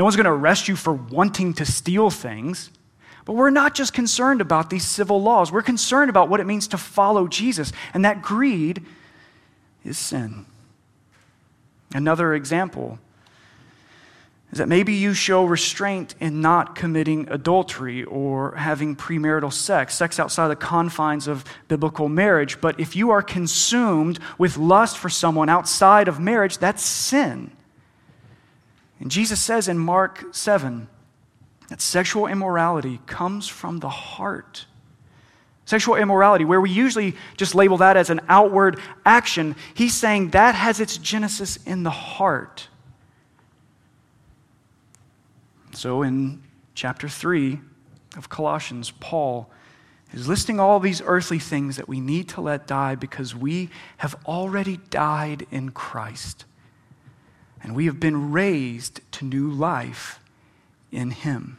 No 0.00 0.04
one's 0.04 0.16
going 0.16 0.24
to 0.24 0.30
arrest 0.30 0.66
you 0.66 0.76
for 0.76 0.94
wanting 0.94 1.52
to 1.52 1.66
steal 1.66 2.08
things. 2.08 2.70
But 3.26 3.34
we're 3.34 3.50
not 3.50 3.74
just 3.74 3.92
concerned 3.92 4.40
about 4.40 4.70
these 4.70 4.82
civil 4.82 5.20
laws. 5.20 5.52
We're 5.52 5.60
concerned 5.60 6.08
about 6.08 6.30
what 6.30 6.40
it 6.40 6.46
means 6.46 6.68
to 6.68 6.78
follow 6.78 7.28
Jesus. 7.28 7.70
And 7.92 8.02
that 8.06 8.22
greed 8.22 8.82
is 9.84 9.98
sin. 9.98 10.46
Another 11.92 12.32
example 12.32 12.98
is 14.52 14.56
that 14.56 14.68
maybe 14.68 14.94
you 14.94 15.12
show 15.12 15.44
restraint 15.44 16.14
in 16.18 16.40
not 16.40 16.74
committing 16.74 17.28
adultery 17.28 18.02
or 18.04 18.52
having 18.52 18.96
premarital 18.96 19.52
sex, 19.52 19.94
sex 19.94 20.18
outside 20.18 20.48
the 20.48 20.56
confines 20.56 21.28
of 21.28 21.44
biblical 21.68 22.08
marriage. 22.08 22.58
But 22.62 22.80
if 22.80 22.96
you 22.96 23.10
are 23.10 23.20
consumed 23.20 24.18
with 24.38 24.56
lust 24.56 24.96
for 24.96 25.10
someone 25.10 25.50
outside 25.50 26.08
of 26.08 26.18
marriage, 26.18 26.56
that's 26.56 26.82
sin. 26.82 27.50
And 29.00 29.10
Jesus 29.10 29.40
says 29.40 29.66
in 29.66 29.78
Mark 29.78 30.26
7 30.32 30.88
that 31.68 31.80
sexual 31.80 32.26
immorality 32.26 33.00
comes 33.06 33.48
from 33.48 33.78
the 33.78 33.88
heart. 33.88 34.66
Sexual 35.64 35.96
immorality, 35.96 36.44
where 36.44 36.60
we 36.60 36.70
usually 36.70 37.16
just 37.36 37.54
label 37.54 37.78
that 37.78 37.96
as 37.96 38.10
an 38.10 38.20
outward 38.28 38.78
action, 39.06 39.56
he's 39.74 39.94
saying 39.94 40.30
that 40.30 40.54
has 40.54 40.80
its 40.80 40.98
genesis 40.98 41.58
in 41.64 41.82
the 41.82 41.90
heart. 41.90 42.68
So 45.72 46.02
in 46.02 46.42
chapter 46.74 47.08
3 47.08 47.60
of 48.16 48.28
Colossians, 48.28 48.90
Paul 48.90 49.48
is 50.12 50.28
listing 50.28 50.58
all 50.58 50.80
these 50.80 51.00
earthly 51.04 51.38
things 51.38 51.76
that 51.76 51.88
we 51.88 52.00
need 52.00 52.28
to 52.30 52.40
let 52.40 52.66
die 52.66 52.96
because 52.96 53.34
we 53.34 53.70
have 53.98 54.16
already 54.26 54.78
died 54.90 55.46
in 55.52 55.70
Christ. 55.70 56.44
And 57.62 57.74
we 57.74 57.86
have 57.86 58.00
been 58.00 58.32
raised 58.32 59.00
to 59.12 59.24
new 59.24 59.50
life 59.50 60.20
in 60.90 61.10
Him. 61.10 61.58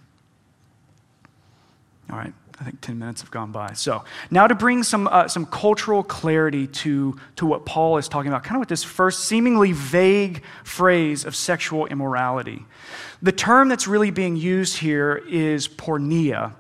All 2.12 2.18
right, 2.18 2.34
I 2.60 2.64
think 2.64 2.82
10 2.82 3.00
minutes 3.00 3.22
have 3.22 3.32
gone 3.32 3.52
by. 3.52 3.74
So, 3.74 4.04
now 4.30 4.48
to 4.48 4.56
bring 4.56 4.84
some, 4.84 5.08
uh, 5.08 5.28
some 5.28 5.46
cultural 5.46 6.04
clarity 6.04 6.68
to, 6.68 7.18
to 7.38 7.46
what 7.46 7.66
Paul 7.66 7.98
is 7.98 8.08
talking 8.08 8.32
about, 8.32 8.44
kind 8.44 8.58
of 8.58 8.60
with 8.60 8.70
this 8.70 8.84
first 8.84 9.26
seemingly 9.26 9.72
vague 9.72 10.44
phrase 10.64 11.24
of 11.24 11.36
sexual 11.36 11.86
immorality. 11.88 12.66
The 13.22 13.32
term 13.32 13.70
that's 13.70 13.88
really 13.88 14.12
being 14.12 14.36
used 14.36 14.78
here 14.78 15.24
is 15.30 15.68
porneia. 15.68 16.54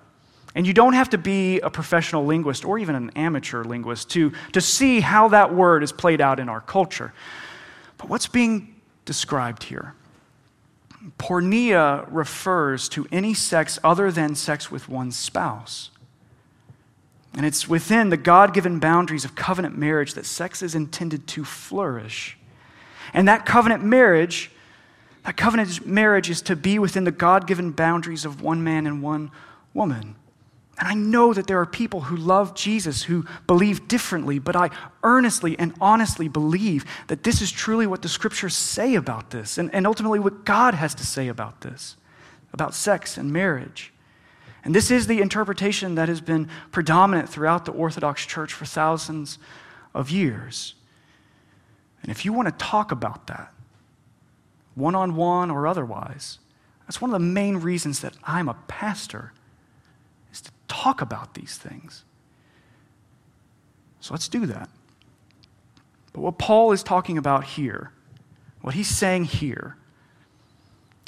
And 0.54 0.67
you 0.67 0.73
don't 0.73 0.93
have 0.93 1.10
to 1.12 1.17
be 1.17 1.60
a 1.62 1.69
professional 1.69 2.25
linguist 2.25 2.65
or 2.65 2.77
even 2.77 2.95
an 2.95 3.12
amateur 3.15 3.63
linguist 3.63 4.10
to, 4.12 4.34
to 4.51 4.60
see 4.60 4.99
how 4.99 5.30
that 5.30 5.54
word 5.54 5.82
is 5.82 5.91
played 5.91 6.19
out 6.19 6.39
in 6.39 6.49
our 6.49 6.62
culture. 6.62 7.13
But 7.97 8.10
what's 8.10 8.27
being 8.27 8.80
described 9.05 9.63
here? 9.63 9.95
Porneia 11.17 12.07
refers 12.09 12.87
to 12.89 13.07
any 13.11 13.33
sex 13.33 13.79
other 13.83 14.11
than 14.11 14.35
sex 14.35 14.69
with 14.69 14.87
one's 14.87 15.17
spouse. 15.17 15.89
And 17.33 17.45
it's 17.45 17.67
within 17.67 18.09
the 18.09 18.17
God 18.17 18.53
given 18.53 18.79
boundaries 18.79 19.25
of 19.25 19.35
covenant 19.35 19.77
marriage 19.77 20.13
that 20.13 20.25
sex 20.25 20.61
is 20.61 20.75
intended 20.75 21.27
to 21.27 21.43
flourish. 21.43 22.37
And 23.13 23.27
that 23.27 23.45
covenant 23.45 23.83
marriage, 23.83 24.51
that 25.25 25.37
covenant 25.37 25.85
marriage 25.85 26.29
is 26.29 26.41
to 26.43 26.55
be 26.55 26.77
within 26.77 27.03
the 27.03 27.11
God 27.11 27.47
given 27.47 27.71
boundaries 27.71 28.25
of 28.25 28.41
one 28.41 28.63
man 28.63 28.85
and 28.85 29.01
one 29.01 29.31
woman. 29.73 30.15
And 30.81 30.89
I 30.89 30.95
know 30.95 31.31
that 31.31 31.45
there 31.45 31.59
are 31.59 31.65
people 31.67 32.01
who 32.01 32.15
love 32.15 32.55
Jesus 32.55 33.03
who 33.03 33.23
believe 33.45 33.87
differently, 33.87 34.39
but 34.39 34.55
I 34.55 34.71
earnestly 35.03 35.57
and 35.59 35.75
honestly 35.79 36.27
believe 36.27 36.85
that 37.05 37.21
this 37.21 37.39
is 37.39 37.51
truly 37.51 37.85
what 37.85 38.01
the 38.01 38.09
scriptures 38.09 38.55
say 38.55 38.95
about 38.95 39.29
this, 39.29 39.59
and, 39.59 39.71
and 39.75 39.85
ultimately 39.85 40.17
what 40.17 40.43
God 40.43 40.73
has 40.73 40.95
to 40.95 41.05
say 41.05 41.27
about 41.27 41.61
this, 41.61 41.97
about 42.51 42.73
sex 42.73 43.15
and 43.15 43.31
marriage. 43.31 43.93
And 44.65 44.73
this 44.73 44.89
is 44.89 45.05
the 45.05 45.21
interpretation 45.21 45.93
that 45.95 46.09
has 46.09 46.19
been 46.19 46.49
predominant 46.71 47.29
throughout 47.29 47.65
the 47.65 47.71
Orthodox 47.73 48.25
Church 48.25 48.51
for 48.51 48.65
thousands 48.65 49.37
of 49.93 50.09
years. 50.09 50.73
And 52.01 52.09
if 52.09 52.25
you 52.25 52.33
want 52.33 52.47
to 52.47 52.65
talk 52.65 52.91
about 52.91 53.27
that, 53.27 53.53
one 54.73 54.95
on 54.95 55.15
one 55.15 55.51
or 55.51 55.67
otherwise, 55.67 56.39
that's 56.87 56.99
one 56.99 57.11
of 57.11 57.19
the 57.21 57.27
main 57.27 57.57
reasons 57.57 57.99
that 57.99 58.15
I'm 58.23 58.49
a 58.49 58.55
pastor 58.67 59.31
talk 60.71 61.01
about 61.01 61.34
these 61.34 61.57
things. 61.57 62.05
So 63.99 64.13
let's 64.13 64.29
do 64.29 64.45
that. 64.45 64.69
But 66.13 66.21
what 66.21 66.38
Paul 66.38 66.71
is 66.71 66.81
talking 66.81 67.17
about 67.17 67.43
here, 67.43 67.91
what 68.62 68.73
he's 68.73 68.88
saying 68.88 69.25
here, 69.25 69.75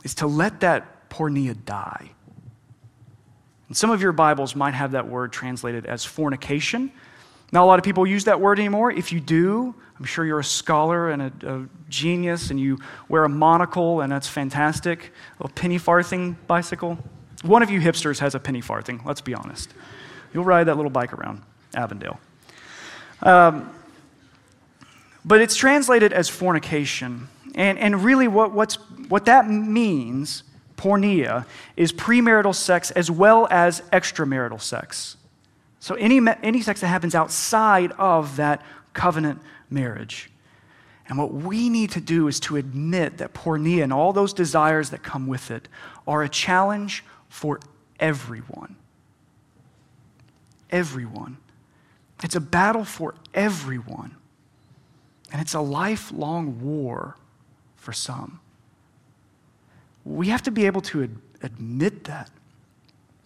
is 0.03 0.15
to 0.15 0.27
let 0.27 0.59
that 0.59 1.09
porneia 1.09 1.55
die. 1.65 2.11
And 3.69 3.77
some 3.77 3.89
of 3.89 4.01
your 4.01 4.11
Bibles 4.11 4.53
might 4.55 4.73
have 4.73 4.91
that 4.91 5.07
word 5.07 5.31
translated 5.31 5.85
as 5.85 6.03
fornication. 6.03 6.91
Not 7.53 7.63
a 7.63 7.65
lot 7.65 7.79
of 7.79 7.85
people 7.85 8.05
use 8.05 8.25
that 8.25 8.41
word 8.41 8.59
anymore. 8.59 8.91
If 8.91 9.13
you 9.13 9.21
do, 9.21 9.73
I'm 9.97 10.05
sure 10.05 10.25
you're 10.25 10.39
a 10.39 10.43
scholar 10.43 11.09
and 11.09 11.21
a, 11.21 11.31
a 11.47 11.67
genius 11.87 12.49
and 12.51 12.59
you 12.59 12.79
wear 13.07 13.23
a 13.23 13.29
monocle, 13.29 14.01
and 14.01 14.11
that's 14.11 14.27
fantastic. 14.27 15.13
A 15.39 15.47
penny 15.47 15.77
farthing 15.77 16.35
bicycle. 16.47 16.97
One 17.43 17.61
of 17.61 17.69
you 17.69 17.81
hipsters 17.81 18.19
has 18.19 18.35
a 18.35 18.39
penny 18.39 18.61
farthing, 18.61 19.01
let's 19.05 19.21
be 19.21 19.33
honest. 19.33 19.69
You'll 20.33 20.45
ride 20.45 20.63
that 20.63 20.75
little 20.75 20.89
bike 20.89 21.13
around 21.13 21.41
Avondale. 21.75 22.19
Um, 23.21 23.69
but 25.25 25.41
it's 25.41 25.55
translated 25.55 26.13
as 26.13 26.29
fornication. 26.29 27.27
And, 27.55 27.77
and 27.77 28.03
really, 28.03 28.29
what, 28.29 28.53
what's, 28.53 28.75
what 29.09 29.25
that 29.25 29.49
means, 29.49 30.43
porneia, 30.77 31.45
is 31.75 31.91
premarital 31.91 32.55
sex 32.55 32.91
as 32.91 33.11
well 33.11 33.47
as 33.51 33.81
extramarital 33.91 34.61
sex. 34.61 35.17
So, 35.81 35.95
any, 35.95 36.21
any 36.41 36.61
sex 36.61 36.79
that 36.79 36.87
happens 36.87 37.13
outside 37.13 37.91
of 37.93 38.37
that 38.37 38.61
covenant 38.93 39.41
marriage. 39.69 40.29
And 41.09 41.17
what 41.17 41.33
we 41.33 41.67
need 41.67 41.91
to 41.91 41.99
do 41.99 42.29
is 42.29 42.39
to 42.41 42.55
admit 42.55 43.17
that 43.17 43.33
porneia 43.33 43.83
and 43.83 43.91
all 43.91 44.13
those 44.13 44.31
desires 44.33 44.91
that 44.91 45.03
come 45.03 45.27
with 45.27 45.51
it 45.51 45.67
are 46.07 46.23
a 46.23 46.29
challenge 46.29 47.03
for 47.33 47.59
everyone. 47.99 48.75
Everyone. 50.69 51.37
It's 52.21 52.35
a 52.35 52.39
battle 52.39 52.85
for 52.85 53.15
everyone. 53.33 54.15
And 55.31 55.41
it's 55.41 55.55
a 55.55 55.59
lifelong 55.59 56.61
war 56.61 57.17
for 57.75 57.91
some. 57.91 58.39
We 60.05 60.27
have 60.27 60.43
to 60.43 60.51
be 60.51 60.67
able 60.67 60.81
to 60.81 61.05
ad- 61.05 61.17
admit 61.41 62.03
that. 62.03 62.29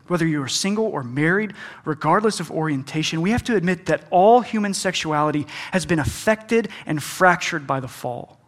Whether 0.08 0.26
you 0.26 0.41
are 0.41 0.48
single 0.48 0.86
or 0.86 1.04
married, 1.04 1.54
regardless 1.84 2.39
of 2.39 2.50
orientation, 2.50 3.22
we 3.22 3.32
have 3.32 3.43
to 3.43 3.58
admit 3.58 3.88
that 3.88 4.06
all 4.10 4.39
human 4.39 4.74
sexuality 4.74 5.46
has 5.74 5.86
been 5.86 6.00
affected 6.00 6.70
and 6.86 7.04
fractured 7.04 7.67
by 7.67 7.82
the 7.82 7.89
fall. 7.89 8.39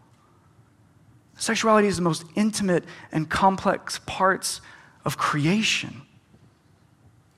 Sexuality 1.35 1.89
is 1.89 1.97
the 1.97 2.01
most 2.01 2.23
intimate 2.35 2.85
and 3.11 3.29
complex 3.29 3.99
parts 4.05 4.61
of 5.05 5.17
creation. 5.17 6.01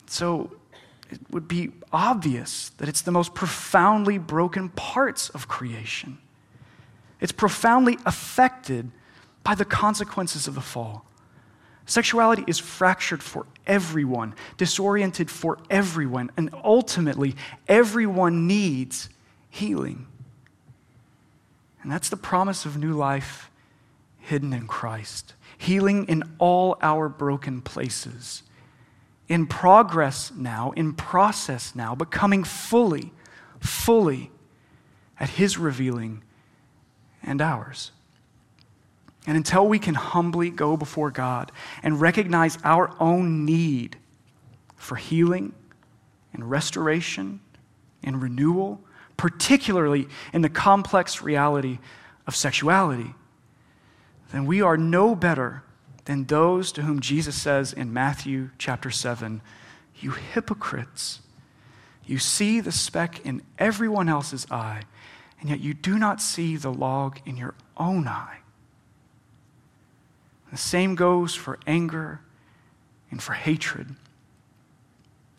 So 0.08 0.52
it 1.10 1.19
would 1.30 1.47
be 1.47 1.71
obvious 1.91 2.69
that 2.78 2.88
it's 2.88 3.02
the 3.02 3.12
most 3.12 3.34
profoundly 3.34 4.17
broken 4.17 4.69
parts 4.69 5.30
of 5.30 5.47
creation. 5.47 6.17
It's 7.19 7.32
profoundly 7.32 7.97
affected 8.06 8.91
by 9.43 9.56
the 9.56 9.65
consequences 9.65 10.47
of 10.47 10.56
the 10.56 10.62
fall. 10.62 11.06
Sexuality 11.86 12.43
is 12.47 12.60
fractured 12.60 13.21
for 13.21 13.45
everyone, 13.67 14.34
disoriented 14.58 15.30
for 15.30 15.58
everyone, 15.69 16.32
and 16.38 16.50
ultimately, 16.63 17.36
everyone 17.67 18.47
needs 18.47 19.10
healing. 19.50 20.08
And 21.82 21.91
that's 21.91 22.10
the 22.10 22.17
promise 22.17 22.65
of 22.65 22.78
new 22.78 22.93
life 22.93 23.50
hidden 24.19 24.54
in 24.54 24.67
Christ 24.67 25.34
healing 25.62 26.08
in 26.08 26.24
all 26.39 26.76
our 26.82 27.08
broken 27.08 27.62
places. 27.62 28.41
In 29.28 29.45
progress 29.45 30.32
now, 30.36 30.71
in 30.71 30.93
process 30.93 31.76
now, 31.76 31.93
becoming 31.93 32.43
fully, 32.43 33.13
fully 33.60 34.32
at 35.19 35.30
His 35.30 35.60
revealing 35.60 36.24
and 37.21 37.41
ours. 37.41 37.91
And 39.28 39.38
until 39.38 39.67
we 39.67 39.78
can 39.78 39.93
humbly 39.93 40.50
go 40.50 40.76
before 40.76 41.12
God 41.12 41.52
and 41.84 42.02
recognize 42.02 42.58
our 42.63 42.95
own 43.00 43.45
need 43.45 43.97
for 44.76 44.95
healing 44.95 45.54
and 46.34 46.50
restoration 46.50 47.39
and 48.04 48.19
renewal, 48.19 48.82
particularly 49.15 50.08
in 50.34 50.41
the 50.41 50.50
complex 50.50 51.21
reality 51.21 51.78
of 52.26 52.36
sexuality, 52.36 53.13
then 54.32 54.46
we 54.46 54.62
are 54.62 54.78
no 54.78 55.15
better 55.15 55.63
than 56.06 56.26
those 56.26 56.72
to 56.74 56.82
whom 56.82 57.00
Jesus 57.00 57.36
says 57.36 57.74
in 57.74 57.94
Matthew 57.94 58.50
chapter 58.58 58.89
7 58.89 59.41
You 60.00 60.12
hypocrites, 60.12 61.22
you 62.06 62.17
see 62.17 62.60
the 62.60 62.72
speck 62.72 63.26
in 63.26 63.44
everyone 63.60 64.10
else's 64.10 64.48
eye, 64.50 64.84
and 65.39 65.50
yet 65.50 65.60
you 65.60 65.74
do 65.74 66.00
not 66.00 66.22
see 66.22 66.56
the 66.56 66.74
log 66.74 67.20
in 67.26 67.38
your 67.38 67.54
own 67.78 68.08
eye. 68.08 68.39
The 70.52 70.58
same 70.58 70.96
goes 70.96 71.36
for 71.36 71.60
anger 71.65 72.22
and 73.10 73.22
for 73.22 73.34
hatred 73.34 73.96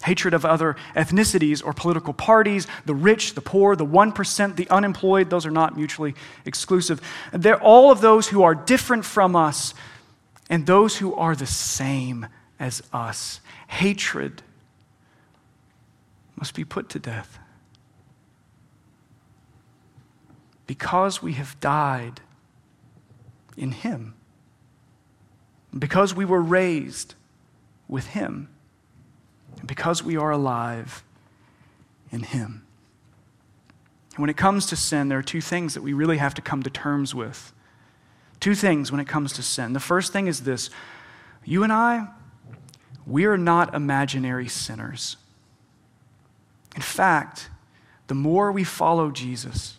hatred 0.03 0.35
of 0.35 0.45
other 0.45 0.77
ethnicities 0.95 1.65
or 1.65 1.73
political 1.73 2.12
parties, 2.12 2.67
the 2.87 2.95
rich, 2.95 3.35
the 3.35 3.41
poor, 3.41 3.77
the 3.77 3.87
1%, 3.87 4.57
the 4.57 4.69
unemployed, 4.69 5.31
those 5.31 5.47
are 5.47 5.51
not 5.51 5.77
mutually 5.77 6.15
exclusive. 6.45 7.01
They're 7.33 7.62
all 7.62 7.91
of 7.91 8.01
those 8.01 8.29
who 8.29 8.43
are 8.43 8.55
different 8.55 9.05
from 9.05 9.37
us 9.37 9.75
and 10.51 10.67
those 10.67 10.97
who 10.99 11.15
are 11.15 11.35
the 11.35 11.47
same 11.47 12.27
as 12.59 12.83
us. 12.93 13.41
Hatred 13.69 14.43
must 16.37 16.55
be 16.55 16.65
put 16.65 16.88
to 16.91 16.99
death. 16.99 17.38
Because 20.67 21.23
we 21.23 21.35
have 21.35 21.59
died 21.61 22.21
in 23.57 23.73
Him. 23.73 24.15
because 25.79 26.15
we 26.15 26.27
were 26.27 26.43
raised 26.43 27.15
with 27.88 28.09
Him, 28.09 28.49
and 29.62 29.68
because 29.68 30.03
we 30.03 30.16
are 30.16 30.33
alive 30.33 31.05
in 32.11 32.25
Him. 32.25 32.66
When 34.16 34.29
it 34.29 34.37
comes 34.37 34.66
to 34.66 34.77
sin, 34.77 35.09
there 35.09 35.20
are 35.20 35.22
two 35.22 35.40
things 35.40 35.75
that 35.75 35.83
we 35.83 35.92
really 35.92 36.18
have 36.18 36.35
to 36.35 36.42
come 36.42 36.64
to 36.64 36.70
terms 36.70 37.14
with. 37.14 37.53
Two 38.40 38.57
things 38.57 38.90
when 38.90 39.01
it 39.01 39.07
comes 39.07 39.33
to 39.35 39.42
sin. 39.42 39.72
The 39.72 39.79
first 39.79 40.12
thing 40.12 40.27
is 40.27 40.40
this 40.40 40.68
you 41.44 41.62
and 41.62 41.72
I, 41.72 42.09
we 43.07 43.25
are 43.25 43.38
not 43.38 43.72
imaginary 43.72 44.48
sinners. 44.48 45.16
In 46.75 46.83
fact, 46.83 47.48
the 48.09 48.14
more 48.14 48.51
we 48.51 48.64
follow 48.64 49.12
Jesus, 49.12 49.79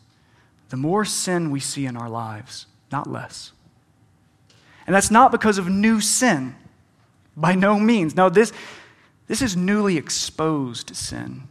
the 0.70 0.78
more 0.78 1.04
sin 1.04 1.52
we 1.52 1.60
see 1.60 1.86
in 1.86 1.98
our 1.98 2.10
lives, 2.10 2.68
not 2.90 3.06
less. 3.06 3.52
And 4.88 4.96
that's 4.96 5.12
not 5.12 5.32
because 5.32 5.58
of 5.58 5.68
new 5.68 6.00
sin, 6.00 6.56
by 7.36 7.54
no 7.54 7.78
means. 7.78 8.16
No, 8.16 8.30
this, 8.30 8.54
this 9.28 9.42
is 9.42 9.56
newly 9.56 9.98
exposed 9.98 10.96
sin. 10.96 11.44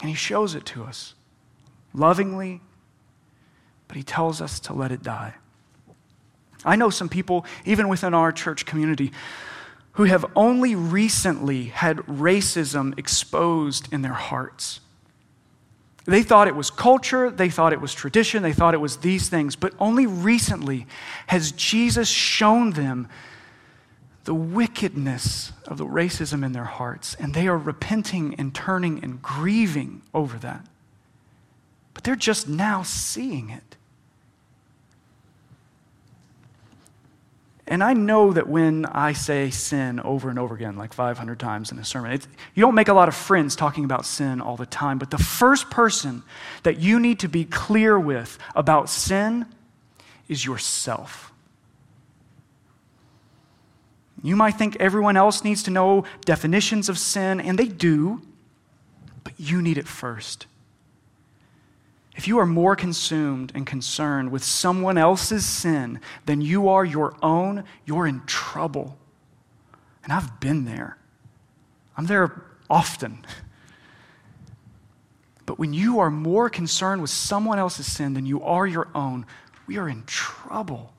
And 0.00 0.08
he 0.08 0.16
shows 0.16 0.54
it 0.54 0.66
to 0.66 0.84
us 0.84 1.14
lovingly, 1.94 2.60
but 3.88 3.96
he 3.96 4.02
tells 4.02 4.40
us 4.40 4.58
to 4.60 4.72
let 4.72 4.92
it 4.92 5.02
die. 5.02 5.34
I 6.64 6.76
know 6.76 6.90
some 6.90 7.08
people, 7.08 7.44
even 7.64 7.88
within 7.88 8.14
our 8.14 8.32
church 8.32 8.66
community, 8.66 9.12
who 9.92 10.04
have 10.04 10.24
only 10.34 10.74
recently 10.74 11.64
had 11.64 11.98
racism 11.98 12.98
exposed 12.98 13.92
in 13.92 14.02
their 14.02 14.12
hearts. 14.12 14.80
They 16.04 16.22
thought 16.22 16.48
it 16.48 16.56
was 16.56 16.70
culture, 16.70 17.30
they 17.30 17.48
thought 17.48 17.72
it 17.72 17.80
was 17.80 17.94
tradition, 17.94 18.42
they 18.42 18.52
thought 18.52 18.74
it 18.74 18.80
was 18.80 18.98
these 18.98 19.28
things, 19.28 19.54
but 19.54 19.72
only 19.78 20.06
recently 20.06 20.86
has 21.28 21.52
Jesus 21.52 22.08
shown 22.08 22.70
them 22.72 23.08
the 24.24 24.34
wickedness 24.34 25.52
of 25.66 25.78
the 25.78 25.86
racism 25.86 26.44
in 26.44 26.52
their 26.52 26.64
hearts, 26.64 27.14
and 27.18 27.34
they 27.34 27.48
are 27.48 27.58
repenting 27.58 28.34
and 28.36 28.54
turning 28.54 29.02
and 29.02 29.20
grieving 29.20 30.02
over 30.14 30.38
that. 30.38 30.64
But 31.94 32.04
they're 32.04 32.14
just 32.14 32.48
now 32.48 32.82
seeing 32.82 33.50
it. 33.50 33.76
And 37.66 37.82
I 37.82 37.94
know 37.94 38.32
that 38.32 38.48
when 38.48 38.84
I 38.86 39.12
say 39.12 39.50
sin 39.50 39.98
over 40.00 40.28
and 40.28 40.38
over 40.38 40.54
again, 40.54 40.76
like 40.76 40.92
500 40.92 41.38
times 41.38 41.72
in 41.72 41.78
a 41.78 41.84
sermon, 41.84 42.20
you 42.54 42.60
don't 42.60 42.74
make 42.74 42.88
a 42.88 42.92
lot 42.92 43.08
of 43.08 43.14
friends 43.14 43.56
talking 43.56 43.84
about 43.84 44.04
sin 44.04 44.40
all 44.40 44.56
the 44.56 44.66
time. 44.66 44.98
But 44.98 45.10
the 45.10 45.18
first 45.18 45.70
person 45.70 46.22
that 46.64 46.80
you 46.80 47.00
need 47.00 47.20
to 47.20 47.28
be 47.28 47.44
clear 47.44 47.98
with 47.98 48.38
about 48.54 48.90
sin 48.90 49.46
is 50.28 50.44
yourself. 50.44 51.31
You 54.22 54.36
might 54.36 54.56
think 54.56 54.76
everyone 54.76 55.16
else 55.16 55.42
needs 55.42 55.64
to 55.64 55.70
know 55.70 56.04
definitions 56.24 56.88
of 56.88 56.98
sin, 56.98 57.40
and 57.40 57.58
they 57.58 57.66
do, 57.66 58.22
but 59.24 59.34
you 59.38 59.60
need 59.60 59.78
it 59.78 59.88
first. 59.88 60.46
If 62.14 62.28
you 62.28 62.38
are 62.38 62.46
more 62.46 62.76
consumed 62.76 63.52
and 63.54 63.66
concerned 63.66 64.30
with 64.30 64.44
someone 64.44 64.98
else's 64.98 65.44
sin 65.44 66.00
than 66.26 66.40
you 66.40 66.68
are 66.68 66.84
your 66.84 67.16
own, 67.22 67.64
you're 67.84 68.06
in 68.06 68.22
trouble. 68.26 68.96
And 70.04 70.12
I've 70.12 70.38
been 70.38 70.64
there. 70.66 70.98
I'm 71.96 72.06
there 72.06 72.44
often. 72.70 73.24
But 75.44 75.58
when 75.58 75.72
you 75.74 75.98
are 75.98 76.10
more 76.10 76.48
concerned 76.48 77.02
with 77.02 77.10
someone 77.10 77.58
else's 77.58 77.86
sin 77.86 78.14
than 78.14 78.24
you 78.24 78.42
are 78.44 78.66
your 78.66 78.88
own, 78.94 79.26
we 79.66 79.76
are 79.76 79.88
in 79.88 80.04
trouble. 80.04 80.94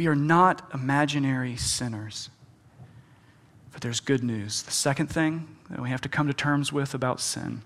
We 0.00 0.06
are 0.06 0.16
not 0.16 0.66
imaginary 0.72 1.56
sinners. 1.56 2.30
But 3.70 3.82
there's 3.82 4.00
good 4.00 4.24
news. 4.24 4.62
The 4.62 4.70
second 4.70 5.08
thing 5.08 5.58
that 5.68 5.78
we 5.78 5.90
have 5.90 6.00
to 6.00 6.08
come 6.08 6.26
to 6.26 6.32
terms 6.32 6.72
with 6.72 6.94
about 6.94 7.20
sin 7.20 7.60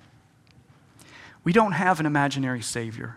we 1.45 1.53
don't 1.53 1.71
have 1.71 2.01
an 2.01 2.07
imaginary 2.07 2.61
Savior. 2.61 3.15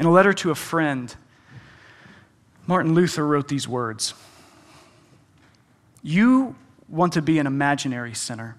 In 0.00 0.06
a 0.06 0.10
letter 0.10 0.32
to 0.32 0.50
a 0.50 0.56
friend, 0.56 1.14
Martin 2.66 2.94
Luther 2.94 3.24
wrote 3.24 3.46
these 3.46 3.68
words 3.68 4.14
You 6.02 6.56
want 6.88 7.12
to 7.12 7.22
be 7.22 7.38
an 7.38 7.46
imaginary 7.46 8.12
sinner 8.12 8.56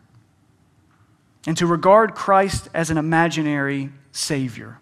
and 1.46 1.58
to 1.58 1.68
regard 1.68 2.16
Christ 2.16 2.70
as 2.74 2.90
an 2.90 2.98
imaginary 2.98 3.90
Savior. 4.14 4.80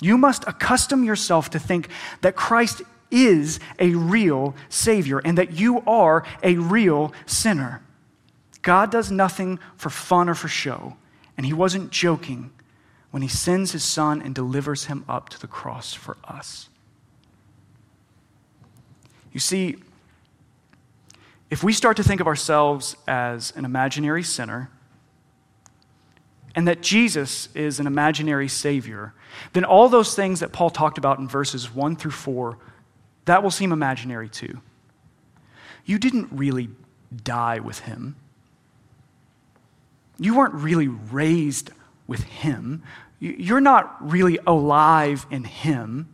You 0.00 0.16
must 0.16 0.44
accustom 0.46 1.04
yourself 1.04 1.50
to 1.50 1.58
think 1.58 1.88
that 2.20 2.36
Christ 2.36 2.82
is 3.10 3.58
a 3.78 3.94
real 3.94 4.54
Savior 4.68 5.18
and 5.18 5.36
that 5.38 5.52
you 5.52 5.80
are 5.86 6.24
a 6.42 6.56
real 6.56 7.12
sinner. 7.26 7.82
God 8.62 8.90
does 8.90 9.10
nothing 9.10 9.58
for 9.76 9.90
fun 9.90 10.28
or 10.28 10.34
for 10.34 10.48
show, 10.48 10.96
and 11.36 11.46
He 11.46 11.52
wasn't 11.52 11.90
joking 11.90 12.50
when 13.10 13.22
He 13.22 13.28
sends 13.28 13.72
His 13.72 13.84
Son 13.84 14.20
and 14.20 14.34
delivers 14.34 14.84
Him 14.84 15.04
up 15.08 15.28
to 15.30 15.40
the 15.40 15.46
cross 15.46 15.94
for 15.94 16.16
us. 16.24 16.68
You 19.32 19.40
see, 19.40 19.76
if 21.50 21.64
we 21.64 21.72
start 21.72 21.96
to 21.96 22.02
think 22.02 22.20
of 22.20 22.26
ourselves 22.26 22.96
as 23.06 23.52
an 23.56 23.64
imaginary 23.64 24.22
sinner, 24.22 24.70
and 26.58 26.66
that 26.66 26.82
Jesus 26.82 27.48
is 27.54 27.78
an 27.78 27.86
imaginary 27.86 28.48
Savior, 28.48 29.14
then 29.52 29.64
all 29.64 29.88
those 29.88 30.16
things 30.16 30.40
that 30.40 30.50
Paul 30.50 30.70
talked 30.70 30.98
about 30.98 31.20
in 31.20 31.28
verses 31.28 31.72
1 31.72 31.94
through 31.94 32.10
4, 32.10 32.58
that 33.26 33.44
will 33.44 33.52
seem 33.52 33.70
imaginary 33.70 34.28
too. 34.28 34.60
You 35.84 36.00
didn't 36.00 36.26
really 36.32 36.70
die 37.22 37.60
with 37.60 37.78
him. 37.78 38.16
You 40.18 40.36
weren't 40.36 40.54
really 40.54 40.88
raised 40.88 41.70
with 42.08 42.24
him. 42.24 42.82
You're 43.20 43.60
not 43.60 43.96
really 44.00 44.40
alive 44.44 45.26
in 45.30 45.44
him. 45.44 46.08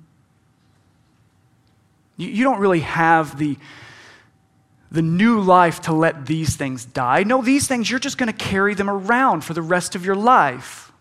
You 2.19 2.45
don't 2.45 2.61
really 2.61 2.81
have 2.81 3.39
the, 3.39 3.57
the 4.91 5.03
new 5.03 5.41
life 5.41 5.81
to 5.83 5.93
let 5.93 6.27
these 6.27 6.57
things 6.57 6.85
die. 6.85 7.25
No, 7.25 7.43
these 7.43 7.67
things, 7.67 7.91
you're 7.91 7.99
just 7.99 8.19
going 8.19 8.33
to 8.33 8.33
carry 8.33 8.75
them 8.75 8.89
around 8.89 9.43
for 9.43 9.55
the 9.55 9.63
rest 9.63 9.95
of 9.95 10.05
your 10.05 10.15
life. 10.15 10.93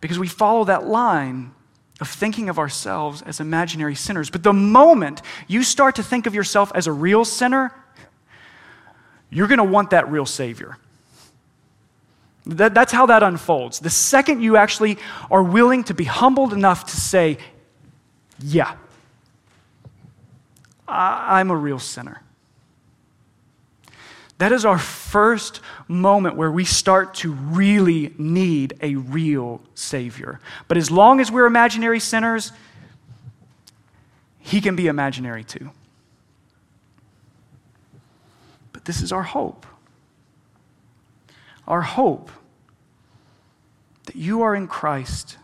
Because 0.00 0.18
we 0.18 0.28
follow 0.28 0.64
that 0.64 0.86
line 0.86 1.52
of 2.00 2.08
thinking 2.08 2.48
of 2.48 2.58
ourselves 2.58 3.20
as 3.22 3.40
imaginary 3.40 3.94
sinners. 3.94 4.30
But 4.30 4.42
the 4.42 4.54
moment 4.54 5.20
you 5.46 5.62
start 5.62 5.96
to 5.96 6.02
think 6.02 6.26
of 6.26 6.34
yourself 6.34 6.72
as 6.74 6.86
a 6.86 6.92
real 6.92 7.24
sinner, 7.26 7.74
you're 9.28 9.48
going 9.48 9.58
to 9.58 9.64
want 9.64 9.90
that 9.90 10.10
real 10.10 10.26
Savior. 10.26 10.78
That, 12.46 12.72
that's 12.72 12.92
how 12.92 13.06
that 13.06 13.22
unfolds. 13.22 13.80
The 13.80 13.90
second 13.90 14.42
you 14.42 14.56
actually 14.56 14.98
are 15.30 15.42
willing 15.42 15.84
to 15.84 15.94
be 15.94 16.04
humbled 16.04 16.54
enough 16.54 16.86
to 16.86 16.96
say, 16.96 17.36
Yeah, 18.42 18.76
I'm 20.90 21.50
a 21.50 21.56
real 21.56 21.78
sinner. 21.78 22.22
That 24.38 24.52
is 24.52 24.64
our 24.64 24.78
first 24.78 25.60
moment 25.86 26.34
where 26.34 26.50
we 26.50 26.64
start 26.64 27.14
to 27.16 27.32
really 27.32 28.14
need 28.16 28.72
a 28.80 28.94
real 28.94 29.60
Savior. 29.74 30.40
But 30.66 30.78
as 30.78 30.90
long 30.90 31.20
as 31.20 31.30
we're 31.30 31.44
imaginary 31.44 32.00
sinners, 32.00 32.50
He 34.38 34.62
can 34.62 34.76
be 34.76 34.86
imaginary 34.86 35.44
too. 35.44 35.70
But 38.72 38.86
this 38.86 39.02
is 39.02 39.12
our 39.12 39.24
hope. 39.24 39.66
Our 41.68 41.82
hope 41.82 42.30
that 44.06 44.16
you 44.16 44.40
are 44.40 44.54
in 44.54 44.66
Christ. 44.66 45.36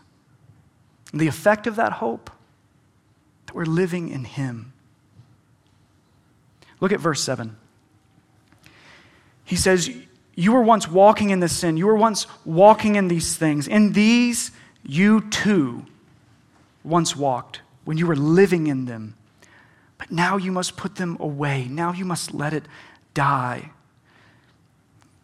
And 1.11 1.21
the 1.21 1.27
effect 1.27 1.67
of 1.67 1.75
that 1.75 1.93
hope, 1.93 2.31
that 3.45 3.53
we're 3.53 3.65
living 3.65 4.09
in 4.09 4.23
Him. 4.23 4.73
Look 6.79 6.91
at 6.91 6.99
verse 6.99 7.21
7. 7.21 7.55
He 9.43 9.55
says, 9.55 9.89
You 10.35 10.51
were 10.51 10.61
once 10.61 10.87
walking 10.87 11.29
in 11.29 11.39
this 11.39 11.55
sin. 11.55 11.77
You 11.77 11.87
were 11.87 11.95
once 11.95 12.27
walking 12.45 12.95
in 12.95 13.07
these 13.07 13.35
things. 13.35 13.67
In 13.67 13.93
these, 13.93 14.51
you 14.83 15.21
too 15.29 15.85
once 16.83 17.15
walked 17.15 17.61
when 17.85 17.97
you 17.97 18.07
were 18.07 18.15
living 18.15 18.67
in 18.67 18.85
them. 18.85 19.15
But 19.97 20.11
now 20.11 20.37
you 20.37 20.51
must 20.51 20.77
put 20.77 20.95
them 20.95 21.17
away. 21.19 21.67
Now 21.69 21.93
you 21.93 22.05
must 22.05 22.33
let 22.33 22.53
it 22.53 22.65
die. 23.13 23.71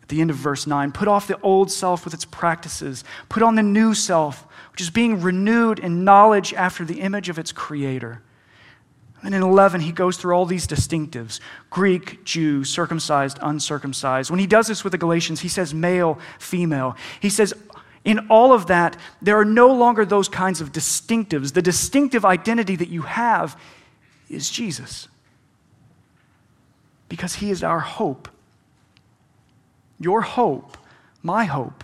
At 0.02 0.10
the 0.10 0.20
end 0.20 0.30
of 0.30 0.36
verse 0.36 0.66
9, 0.68 0.92
put 0.92 1.08
off 1.08 1.28
the 1.28 1.40
old 1.42 1.72
self 1.72 2.04
with 2.04 2.14
its 2.14 2.26
practices, 2.26 3.04
put 3.30 3.44
on 3.44 3.56
the 3.56 3.64
new 3.64 3.94
self, 3.94 4.46
which 4.72 4.82
is 4.82 4.90
being 4.90 5.22
renewed 5.22 5.80
in 5.80 6.04
knowledge 6.04 6.54
after 6.54 6.84
the 6.84 7.00
image 7.02 7.30
of 7.30 7.40
its 7.40 7.52
creator. 7.52 8.22
And 9.24 9.34
in 9.34 9.42
11, 9.42 9.82
he 9.82 9.92
goes 9.94 10.18
through 10.18 10.36
all 10.36 10.46
these 10.46 10.68
distinctives 10.68 11.40
Greek, 11.70 12.24
Jew, 12.26 12.64
circumcised, 12.64 13.40
uncircumcised. 13.42 14.30
When 14.30 14.40
he 14.40 14.48
does 14.48 14.68
this 14.68 14.84
with 14.84 14.92
the 14.92 14.98
Galatians, 14.98 15.42
he 15.42 15.48
says 15.48 15.74
male, 15.74 16.20
female. 16.40 16.98
He 17.22 17.30
says 17.30 17.54
In 18.04 18.28
all 18.30 18.52
of 18.52 18.68
that, 18.68 18.98
there 19.22 19.40
are 19.40 19.46
no 19.46 19.74
longer 19.74 20.06
those 20.06 20.28
kinds 20.28 20.60
of 20.60 20.72
distinctives. 20.72 21.54
The 21.54 21.62
distinctive 21.62 22.26
identity 22.26 22.76
that 22.76 22.90
you 22.90 23.04
have 23.04 23.60
is 24.30 24.50
Jesus 24.50 25.08
because 27.14 27.36
he 27.36 27.52
is 27.52 27.64
our 27.64 27.80
hope. 27.80 28.28
Your 30.00 30.22
hope, 30.22 30.78
my 31.22 31.46
hope, 31.46 31.84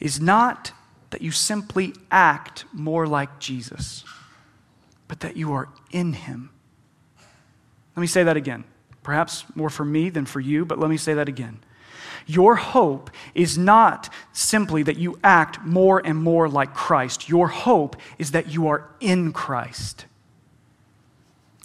is 0.00 0.20
not 0.20 0.72
that 1.10 1.20
you 1.20 1.30
simply 1.30 1.94
act 2.10 2.64
more 2.72 3.06
like 3.06 3.38
Jesus, 3.38 4.04
but 5.12 5.20
that 5.20 5.36
you 5.36 5.52
are 5.52 5.68
in 5.90 6.14
him. 6.14 6.48
Let 7.94 8.00
me 8.00 8.06
say 8.06 8.22
that 8.24 8.38
again. 8.38 8.64
Perhaps 9.02 9.44
more 9.54 9.68
for 9.68 9.84
me 9.84 10.08
than 10.08 10.24
for 10.24 10.40
you, 10.40 10.64
but 10.64 10.78
let 10.78 10.88
me 10.88 10.96
say 10.96 11.12
that 11.12 11.28
again. 11.28 11.58
Your 12.26 12.56
hope 12.56 13.10
is 13.34 13.58
not 13.58 14.08
simply 14.32 14.82
that 14.84 14.96
you 14.96 15.18
act 15.22 15.60
more 15.66 16.00
and 16.02 16.16
more 16.16 16.48
like 16.48 16.72
Christ. 16.72 17.28
Your 17.28 17.48
hope 17.48 17.96
is 18.18 18.30
that 18.30 18.48
you 18.48 18.68
are 18.68 18.88
in 19.00 19.34
Christ. 19.34 20.06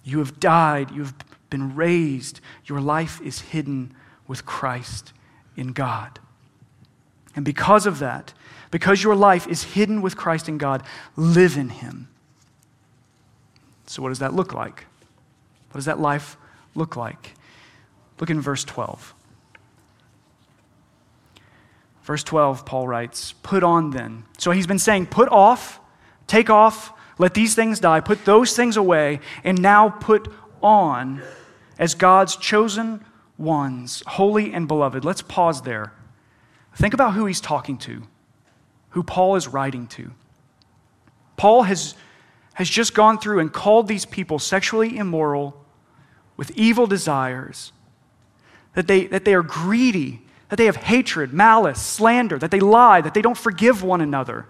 You 0.04 0.20
have 0.20 0.42
died, 0.42 0.92
you 0.92 1.04
have 1.04 1.16
been 1.50 1.74
raised, 1.74 2.42
your 2.66 2.82
life 2.82 3.22
is 3.22 3.40
hidden 3.40 3.94
with 4.28 4.46
Christ 4.46 5.14
in 5.56 5.72
God. 5.72 6.20
And 7.34 7.46
because 7.46 7.86
of 7.86 8.00
that, 8.00 8.34
because 8.72 9.04
your 9.04 9.16
life 9.16 9.48
is 9.48 9.64
hidden 9.64 10.02
with 10.02 10.18
Christ 10.18 10.50
in 10.50 10.58
God, 10.58 10.84
live 11.16 11.56
in 11.56 11.70
Him. 11.70 12.10
So, 13.88 14.02
what 14.02 14.10
does 14.10 14.20
that 14.20 14.34
look 14.34 14.54
like? 14.54 14.86
What 15.70 15.80
does 15.80 15.86
that 15.86 16.00
life 16.00 16.38
look 16.76 16.96
like? 16.96 17.34
Look 18.20 18.30
in 18.30 18.42
verse 18.42 18.64
12. 18.64 19.14
Verse 22.04 22.24
12, 22.24 22.66
Paul 22.66 22.88
writes, 22.88 23.34
Put 23.44 23.64
on 23.64 23.92
then. 23.92 24.24
So 24.38 24.52
he's 24.52 24.68
been 24.68 24.80
saying, 24.80 25.08
Put 25.08 25.30
off, 25.30 25.82
take 26.26 26.50
off, 26.50 26.94
let 27.18 27.34
these 27.34 27.56
things 27.56 27.80
die, 27.80 28.00
put 28.00 28.24
those 28.26 28.56
things 28.56 28.78
away, 28.78 29.20
and 29.44 29.62
now 29.62 29.90
put 29.90 30.32
on 30.62 31.22
as 31.78 31.96
God's 31.96 32.36
chosen 32.36 33.04
ones, 33.38 34.04
holy 34.08 34.54
and 34.54 34.68
beloved. 34.68 35.04
Let's 35.04 35.22
pause 35.22 35.62
there. 35.64 35.94
Think 36.76 36.94
about 36.94 37.14
who 37.14 37.26
he's 37.26 37.42
talking 37.42 37.78
to, 37.80 38.04
who 38.92 39.04
Paul 39.04 39.36
is 39.36 39.48
writing 39.48 39.88
to. 39.88 40.12
Paul 41.36 41.64
has, 41.64 41.96
has 42.58 42.68
just 42.68 42.96
gone 42.96 43.20
through 43.20 43.38
and 43.38 43.54
called 43.54 43.88
these 43.88 44.04
people 44.04 44.40
sexually 44.40 44.98
immoral 44.98 45.64
with 46.38 46.50
evil 46.58 46.88
desires, 46.88 47.72
that 48.74 48.88
they, 48.88 49.06
that 49.06 49.26
they 49.26 49.36
are 49.36 49.44
greedy, 49.44 50.24
that 50.50 50.56
they 50.56 50.66
have 50.66 50.76
hatred, 50.76 51.32
malice, 51.32 51.80
slander, 51.80 52.40
that 52.40 52.50
they 52.50 52.60
lie, 52.60 53.00
that 53.00 53.14
they 53.14 53.22
don't 53.22 53.38
forgive 53.38 53.84
one 53.84 54.02
another. 54.02 54.48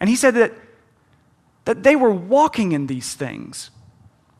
And 0.00 0.08
he 0.08 0.16
said 0.16 0.36
that, 0.36 0.54
that 1.66 1.82
they 1.82 1.96
were 1.96 2.10
walking 2.10 2.72
in 2.72 2.86
these 2.86 3.12
things. 3.12 3.68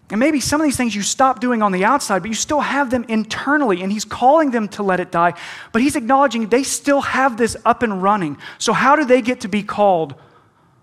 And 0.09 0.19
maybe 0.19 0.41
some 0.41 0.59
of 0.59 0.65
these 0.65 0.79
things 0.79 0.97
you 0.97 1.03
stop 1.03 1.41
doing 1.41 1.61
on 1.61 1.73
the 1.73 1.85
outside, 1.85 2.21
but 2.21 2.29
you 2.29 2.35
still 2.35 2.61
have 2.61 2.89
them 2.89 3.05
internally, 3.07 3.83
and 3.83 3.93
he's 3.93 4.07
calling 4.07 4.51
them 4.51 4.67
to 4.69 4.83
let 4.83 4.99
it 4.99 5.13
die. 5.13 5.35
But 5.73 5.83
he's 5.83 5.95
acknowledging 5.95 6.49
they 6.49 6.63
still 6.63 7.03
have 7.03 7.37
this 7.37 7.55
up 7.67 7.83
and 7.83 8.03
running. 8.03 8.39
So, 8.57 8.73
how 8.73 8.97
do 8.97 9.05
they 9.05 9.21
get 9.21 9.43
to 9.43 9.49
be 9.49 9.63
called 9.63 10.15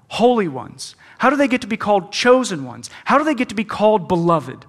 holy 0.10 0.48
ones? 0.48 0.96
How 1.26 1.32
do 1.32 1.38
they 1.38 1.48
get 1.48 1.62
to 1.62 1.68
be 1.68 1.76
called 1.76 2.12
chosen 2.12 2.66
ones? 2.66 2.92
How 3.04 3.18
do 3.18 3.24
they 3.24 3.34
get 3.34 3.50
to 3.50 3.56
be 3.56 3.64
called 3.64 4.08
beloved? 4.08 4.64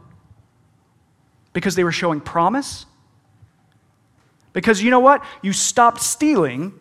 Because 1.53 1.75
they 1.75 1.85
were 1.85 1.93
showing 1.93 2.19
promise? 2.19 2.87
Because 4.55 4.83
you 4.83 4.91
know 4.91 5.01
what? 5.01 5.23
You 5.43 5.53
stopped 5.53 6.01
stealing. 6.01 6.73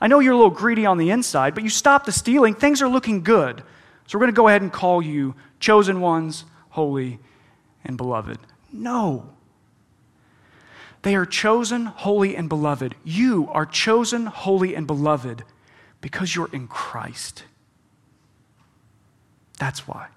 I 0.00 0.06
know 0.06 0.20
you're 0.20 0.34
a 0.34 0.36
little 0.36 0.52
greedy 0.52 0.86
on 0.86 0.96
the 0.96 1.10
inside, 1.10 1.56
but 1.56 1.64
you 1.64 1.70
stopped 1.70 2.06
the 2.06 2.12
stealing. 2.12 2.54
Things 2.54 2.80
are 2.80 2.88
looking 2.88 3.24
good. 3.24 3.64
So, 4.06 4.16
we're 4.16 4.26
going 4.26 4.32
to 4.32 4.36
go 4.36 4.46
ahead 4.46 4.62
and 4.62 4.72
call 4.72 5.02
you 5.02 5.34
chosen 5.58 6.00
ones 6.00 6.44
holy, 6.68 7.18
and 7.84 7.96
beloved. 7.96 8.38
No. 8.72 9.30
They 11.02 11.16
are 11.16 11.26
chosen, 11.26 11.86
holy, 11.86 12.36
and 12.36 12.48
beloved. 12.48 12.94
You 13.02 13.48
are 13.50 13.66
chosen, 13.66 14.26
holy, 14.26 14.76
and 14.76 14.86
beloved 14.86 15.42
because 16.00 16.36
you're 16.36 16.52
in 16.52 16.68
Christ. 16.68 17.42
That's 19.58 19.86
why. 19.88 20.08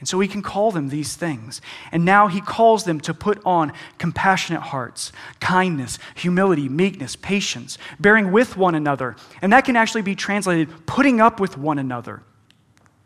And 0.00 0.08
so 0.08 0.18
he 0.18 0.28
can 0.28 0.40
call 0.40 0.70
them 0.72 0.88
these 0.88 1.14
things. 1.14 1.60
And 1.92 2.06
now 2.06 2.26
he 2.26 2.40
calls 2.40 2.84
them 2.84 3.00
to 3.02 3.12
put 3.12 3.40
on 3.44 3.72
compassionate 3.98 4.62
hearts, 4.62 5.12
kindness, 5.40 5.98
humility, 6.14 6.70
meekness, 6.70 7.16
patience, 7.16 7.76
bearing 8.00 8.32
with 8.32 8.56
one 8.56 8.74
another. 8.74 9.14
And 9.42 9.52
that 9.52 9.66
can 9.66 9.76
actually 9.76 10.02
be 10.02 10.14
translated 10.14 10.86
putting 10.86 11.20
up 11.20 11.38
with 11.38 11.58
one 11.58 11.78
another. 11.78 12.22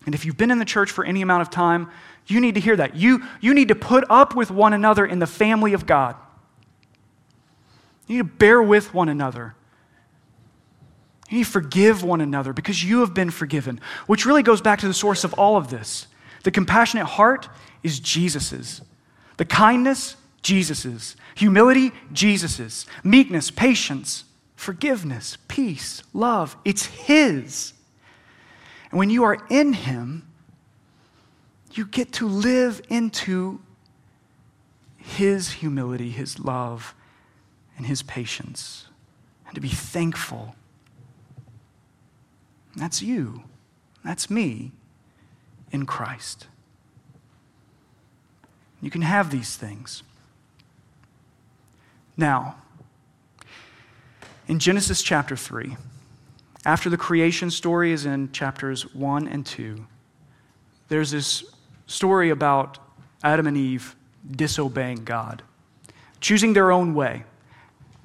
And 0.06 0.14
if 0.14 0.24
you've 0.24 0.36
been 0.36 0.52
in 0.52 0.60
the 0.60 0.64
church 0.64 0.90
for 0.90 1.04
any 1.04 1.20
amount 1.20 1.42
of 1.42 1.50
time, 1.50 1.90
you 2.26 2.40
need 2.40 2.54
to 2.54 2.60
hear 2.60 2.76
that. 2.76 2.94
You, 2.94 3.24
you 3.40 3.54
need 3.54 3.68
to 3.68 3.74
put 3.74 4.04
up 4.08 4.36
with 4.36 4.52
one 4.52 4.72
another 4.72 5.04
in 5.04 5.18
the 5.18 5.26
family 5.26 5.72
of 5.72 5.86
God. 5.86 6.14
You 8.06 8.16
need 8.16 8.30
to 8.30 8.36
bear 8.36 8.62
with 8.62 8.94
one 8.94 9.08
another. 9.08 9.56
You 11.34 11.40
need 11.40 11.46
to 11.46 11.50
forgive 11.50 12.04
one 12.04 12.20
another 12.20 12.52
because 12.52 12.84
you 12.84 13.00
have 13.00 13.12
been 13.12 13.32
forgiven, 13.32 13.80
which 14.06 14.24
really 14.24 14.44
goes 14.44 14.60
back 14.60 14.78
to 14.78 14.86
the 14.86 14.94
source 14.94 15.24
of 15.24 15.32
all 15.34 15.56
of 15.56 15.68
this. 15.68 16.06
The 16.44 16.52
compassionate 16.52 17.06
heart 17.06 17.48
is 17.82 17.98
Jesus's. 17.98 18.82
The 19.36 19.44
kindness, 19.44 20.14
Jesus's. 20.42 21.16
Humility, 21.34 21.90
Jesus's. 22.12 22.86
Meekness, 23.02 23.50
patience, 23.50 24.26
forgiveness, 24.54 25.36
peace, 25.48 26.04
love, 26.12 26.56
it's 26.64 26.86
His. 26.86 27.72
And 28.92 28.98
when 29.00 29.10
you 29.10 29.24
are 29.24 29.38
in 29.50 29.72
Him, 29.72 30.28
you 31.72 31.84
get 31.84 32.12
to 32.12 32.28
live 32.28 32.80
into 32.88 33.60
His 34.98 35.50
humility, 35.50 36.10
His 36.10 36.38
love, 36.38 36.94
and 37.76 37.86
His 37.86 38.04
patience, 38.04 38.86
and 39.46 39.56
to 39.56 39.60
be 39.60 39.68
thankful. 39.68 40.54
That's 42.76 43.02
you. 43.02 43.44
That's 44.04 44.28
me 44.30 44.72
in 45.70 45.86
Christ. 45.86 46.46
You 48.80 48.90
can 48.90 49.02
have 49.02 49.30
these 49.30 49.56
things. 49.56 50.02
Now, 52.16 52.56
in 54.46 54.58
Genesis 54.58 55.02
chapter 55.02 55.36
3, 55.36 55.76
after 56.66 56.90
the 56.90 56.96
creation 56.96 57.50
story 57.50 57.92
is 57.92 58.06
in 58.06 58.30
chapters 58.32 58.94
1 58.94 59.26
and 59.26 59.44
2, 59.44 59.86
there's 60.88 61.10
this 61.10 61.44
story 61.86 62.30
about 62.30 62.78
Adam 63.22 63.46
and 63.46 63.56
Eve 63.56 63.96
disobeying 64.30 65.04
God, 65.04 65.42
choosing 66.20 66.52
their 66.52 66.70
own 66.70 66.94
way, 66.94 67.24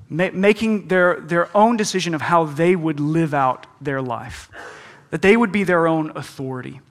ma- 0.09 0.31
making 0.33 0.87
their, 0.87 1.19
their 1.19 1.55
own 1.55 1.77
decision 1.77 2.13
of 2.13 2.21
how 2.21 2.43
they 2.45 2.75
would 2.75 2.99
live 2.99 3.33
out 3.33 3.67
their 3.79 4.01
life, 4.01 4.49
that 5.11 5.21
they 5.21 5.37
would 5.37 5.51
be 5.51 5.63
their 5.63 5.87
own 5.87 6.11
authority. 6.17 6.81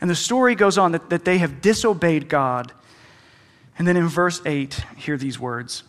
And 0.00 0.10
the 0.10 0.14
story 0.14 0.54
goes 0.54 0.76
on 0.76 0.92
that, 0.92 1.10
that 1.10 1.24
they 1.24 1.38
have 1.38 1.60
disobeyed 1.60 2.28
God. 2.28 2.72
And 3.78 3.88
then 3.88 3.96
in 3.96 4.06
verse 4.06 4.42
8, 4.44 4.84
hear 4.96 5.16
these 5.16 5.38
words. 5.38 5.82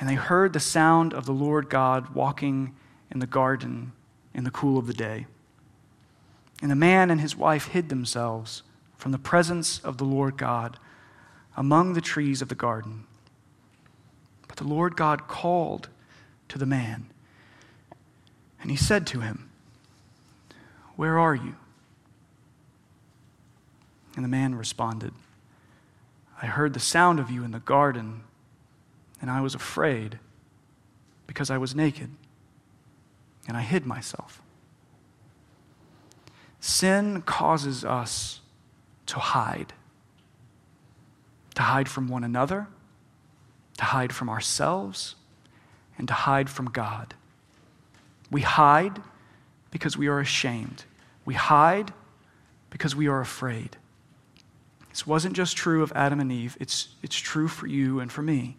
And 0.00 0.08
they 0.08 0.14
heard 0.14 0.52
the 0.52 0.60
sound 0.60 1.12
of 1.12 1.26
the 1.26 1.32
Lord 1.32 1.68
God 1.68 2.14
walking 2.14 2.74
in 3.10 3.18
the 3.18 3.26
garden 3.26 3.92
in 4.32 4.44
the 4.44 4.50
cool 4.50 4.78
of 4.78 4.86
the 4.86 4.94
day. 4.94 5.26
And 6.62 6.70
the 6.70 6.76
man 6.76 7.10
and 7.10 7.20
his 7.20 7.36
wife 7.36 7.68
hid 7.68 7.88
themselves 7.88 8.62
from 8.96 9.12
the 9.12 9.18
presence 9.18 9.78
of 9.80 9.98
the 9.98 10.04
Lord 10.04 10.36
God 10.36 10.78
among 11.56 11.94
the 11.94 12.00
trees 12.00 12.40
of 12.40 12.48
the 12.48 12.54
garden. 12.54 13.04
The 14.58 14.64
Lord 14.64 14.96
God 14.96 15.28
called 15.28 15.88
to 16.48 16.58
the 16.58 16.66
man, 16.66 17.06
and 18.60 18.72
he 18.72 18.76
said 18.76 19.06
to 19.08 19.20
him, 19.20 19.48
Where 20.96 21.16
are 21.16 21.34
you? 21.34 21.54
And 24.16 24.24
the 24.24 24.28
man 24.28 24.56
responded, 24.56 25.12
I 26.42 26.46
heard 26.46 26.74
the 26.74 26.80
sound 26.80 27.20
of 27.20 27.30
you 27.30 27.44
in 27.44 27.52
the 27.52 27.60
garden, 27.60 28.22
and 29.20 29.30
I 29.30 29.40
was 29.40 29.54
afraid 29.54 30.18
because 31.28 31.50
I 31.50 31.58
was 31.58 31.76
naked, 31.76 32.10
and 33.46 33.56
I 33.56 33.62
hid 33.62 33.86
myself. 33.86 34.42
Sin 36.58 37.22
causes 37.22 37.84
us 37.84 38.40
to 39.06 39.20
hide. 39.20 39.72
To 41.54 41.62
hide 41.62 41.88
from 41.88 42.08
one 42.08 42.24
another, 42.24 42.66
to 43.78 43.84
hide 43.84 44.12
from 44.12 44.28
ourselves, 44.28 45.14
and 45.96 46.06
to 46.08 46.14
hide 46.14 46.50
from 46.50 46.66
God. 46.70 47.14
We 48.30 48.42
hide 48.42 49.00
because 49.70 49.96
we 49.96 50.06
are 50.08 50.20
ashamed. 50.20 50.84
We 51.24 51.34
hide 51.34 51.92
because 52.70 52.94
we 52.94 53.08
are 53.08 53.20
afraid. 53.20 53.76
This 54.90 55.06
wasn't 55.06 55.34
just 55.34 55.56
true 55.56 55.82
of 55.82 55.92
Adam 55.94 56.20
and 56.20 56.30
Eve, 56.30 56.56
it's, 56.60 56.88
it's 57.02 57.16
true 57.16 57.48
for 57.48 57.66
you 57.66 58.00
and 58.00 58.10
for 58.10 58.22
me. 58.22 58.56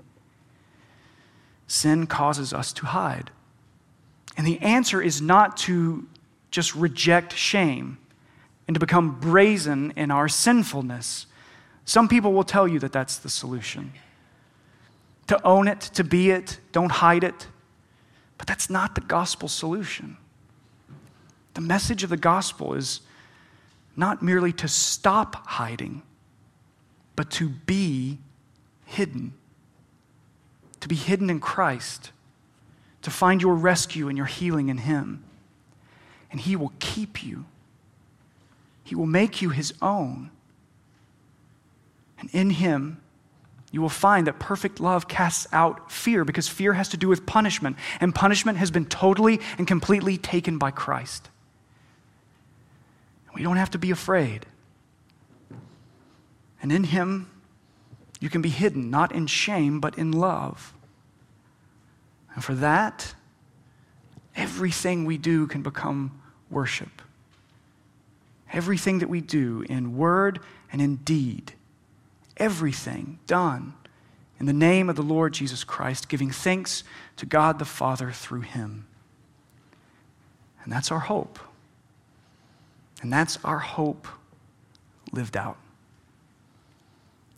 Sin 1.67 2.07
causes 2.07 2.53
us 2.53 2.74
to 2.74 2.88
hide. 2.88 3.30
And 4.38 4.47
the 4.47 4.59
answer 4.61 5.01
is 5.01 5.22
not 5.22 5.57
to 5.57 6.07
just 6.49 6.74
reject 6.76 7.34
shame 7.34 7.97
and 8.67 8.76
to 8.76 8.80
become 8.80 9.20
brazen 9.20 9.91
in 9.95 10.11
our 10.11 10.28
sinfulness. 10.28 11.26
Some 11.86 12.07
people 12.07 12.34
will 12.34 12.43
tell 12.43 12.67
you 12.67 12.80
that 12.80 12.91
that's 12.91 13.17
the 13.17 13.30
solution. 13.30 13.91
To 15.30 15.39
own 15.45 15.67
it, 15.67 15.80
to 15.93 16.03
be 16.03 16.32
it, 16.32 16.59
don't 16.71 16.91
hide 16.91 17.23
it. 17.23 17.45
But 18.39 18.47
that's 18.47 18.67
not 18.67 18.95
the 18.95 19.01
gospel 19.01 19.47
solution. 19.47 20.17
The 21.53 21.61
message 21.61 22.03
of 22.03 22.09
the 22.09 22.17
gospel 22.17 22.73
is 22.73 23.01
not 23.95 24.23
merely 24.23 24.51
to 24.53 24.67
stop 24.67 25.36
hiding, 25.45 26.01
but 27.15 27.30
to 27.32 27.49
be 27.49 28.17
hidden. 28.86 29.36
To 30.80 30.88
be 30.88 30.95
hidden 30.95 31.30
in 31.30 31.39
Christ, 31.39 32.11
to 33.03 33.11
find 33.11 33.39
your 33.39 33.53
rescue 33.53 34.07
and 34.07 34.17
your 34.17 34.25
healing 34.25 34.69
in 34.69 34.80
Him. 34.80 35.23
And 36.32 36.41
He 36.41 36.55
will 36.55 36.73
keep 36.80 37.23
you, 37.23 37.45
He 38.84 38.95
will 38.95 39.05
make 39.05 39.43
you 39.43 39.49
His 39.49 39.75
own. 39.80 40.32
And 42.17 42.32
in 42.34 42.49
Him, 42.49 42.99
you 43.72 43.82
will 43.82 43.89
find 43.89 44.28
that 44.28 44.39
perfect 44.39 44.80
love 44.80 45.07
casts 45.07 45.47
out 45.51 45.91
fear 45.91 46.26
because 46.26 46.47
fear 46.47 46.74
has 46.74 46.89
to 46.89 46.97
do 46.97 47.07
with 47.07 47.26
punishment, 47.26 47.78
and 47.99 48.13
punishment 48.13 48.57
has 48.57 48.72
been 48.72 48.86
totally 48.86 49.39
and 49.57 49.67
completely 49.67 50.17
taken 50.17 50.57
by 50.57 50.72
Christ. 50.72 51.30
We 53.36 53.43
don't 53.43 53.57
have 53.57 53.72
to 53.72 53.78
be 53.78 53.91
afraid. 53.91 54.45
And 56.61 56.72
in 56.72 56.84
Him, 56.84 57.30
you 58.20 58.30
can 58.30 58.41
be 58.41 58.49
hidden, 58.49 58.89
not 58.89 59.11
in 59.11 59.28
shame, 59.28 59.80
but 59.80 59.97
in 59.97 60.11
love. 60.11 60.74
And 62.36 62.43
for 62.43 62.53
that, 62.55 63.13
everything 64.36 65.05
we 65.05 65.17
do 65.17 65.47
can 65.47 65.61
become 65.61 66.22
worship. 66.49 67.01
Everything 68.51 68.99
that 68.99 69.09
we 69.09 69.22
do 69.22 69.63
in 69.70 69.95
word 69.95 70.39
and 70.72 70.82
in 70.82 70.97
deed, 70.97 71.53
everything 72.39 73.19
done 73.27 73.73
in 74.39 74.45
the 74.45 74.53
name 74.53 74.89
of 74.89 74.95
the 74.95 75.01
Lord 75.01 75.33
Jesus 75.33 75.63
Christ, 75.63 76.07
giving 76.07 76.31
thanks 76.31 76.83
to 77.17 77.25
God 77.25 77.59
the 77.59 77.65
Father 77.65 78.11
through 78.11 78.41
Him. 78.41 78.87
And 80.63 80.71
that's 80.71 80.91
our 80.91 80.99
hope. 80.99 81.39
And 83.01 83.11
that's 83.11 83.37
our 83.43 83.59
hope 83.59 84.07
lived 85.11 85.35
out. 85.35 85.57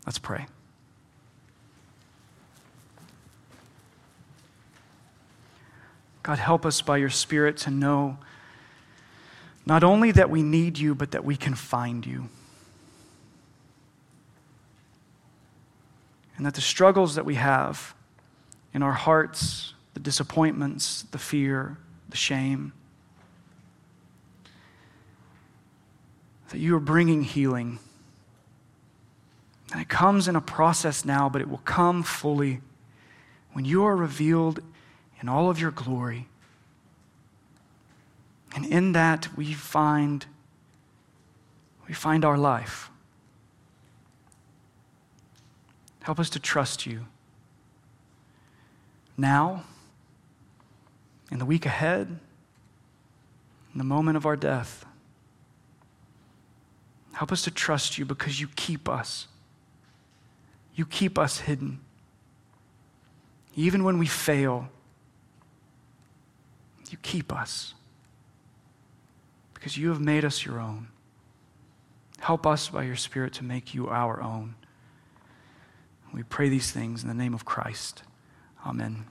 Let's 0.06 0.20
pray. 0.20 0.48
God, 6.24 6.38
help 6.38 6.66
us 6.66 6.82
by 6.82 6.98
your 6.98 7.10
Spirit 7.10 7.58
to 7.58 7.72
know 7.72 8.18
not 9.66 9.84
only 9.84 10.12
that 10.12 10.30
we 10.30 10.44
need 10.44 10.78
you, 10.78 10.94
but 10.94 11.12
that 11.12 11.24
we 11.24 11.36
can 11.36 11.56
find 11.56 12.06
you. 12.06 12.30
And 16.42 16.46
that 16.48 16.56
the 16.56 16.62
struggles 16.62 17.14
that 17.14 17.24
we 17.24 17.36
have 17.36 17.94
in 18.74 18.82
our 18.82 18.94
hearts, 18.94 19.76
the 19.94 20.00
disappointments, 20.00 21.04
the 21.12 21.20
fear, 21.20 21.78
the 22.10 22.18
shame, 22.18 22.74
that 26.50 26.58
you 26.58 26.76
are 26.76 26.80
bringing 26.80 27.22
healing. 27.22 27.78
And 29.72 29.82
it 29.82 29.88
comes 29.88 30.28
in 30.28 30.36
a 30.36 30.42
process 30.42 31.06
now, 31.06 31.30
but 31.30 31.44
it 31.44 31.48
will 31.48 31.60
come 31.60 32.02
fully 32.02 32.62
when 33.54 33.64
you 33.64 33.86
are 33.86 33.96
revealed 33.96 34.62
in 35.22 35.30
all 35.30 35.48
of 35.48 35.62
your 35.62 35.70
glory. 35.70 36.26
And 38.56 38.66
in 38.66 38.94
that 38.94 39.38
we 39.38 39.54
find 39.54 40.26
we 41.88 41.94
find 41.94 42.26
our 42.26 42.40
life. 42.40 42.91
Help 46.02 46.20
us 46.20 46.30
to 46.32 46.40
trust 46.40 46.86
you. 46.86 47.06
Now, 49.18 49.64
in 51.32 51.40
the 51.40 51.46
week 51.46 51.66
ahead, 51.66 52.20
in 53.74 53.78
the 53.78 53.84
moment 53.84 54.18
of 54.18 54.26
our 54.26 54.36
death. 54.36 54.86
Help 57.14 57.32
us 57.32 57.42
to 57.44 57.52
trust 57.52 57.98
you 57.98 58.06
because 58.06 58.42
you 58.42 58.48
keep 58.56 58.90
us. 58.90 59.28
You 60.76 60.86
keep 60.86 61.18
us 61.18 61.42
hidden. 61.42 61.80
Even 63.56 63.84
when 63.84 63.98
we 63.98 64.08
fail, 64.08 64.70
you 66.90 66.98
keep 67.02 67.34
us 67.34 67.74
because 69.54 69.78
you 69.78 69.90
have 69.90 70.02
made 70.02 70.26
us 70.26 70.46
your 70.46 70.60
own. 70.60 70.88
Help 72.20 72.46
us 72.48 72.70
by 72.70 72.84
your 72.84 72.96
Spirit 72.96 73.34
to 73.34 73.44
make 73.44 73.74
you 73.74 73.88
our 73.88 74.22
own. 74.22 74.56
We 76.14 76.24
pray 76.24 76.50
these 76.50 76.72
things 76.72 77.04
in 77.04 77.08
the 77.08 77.16
name 77.16 77.34
of 77.34 77.46
Christ. 77.46 78.04
Amen. 78.66 79.06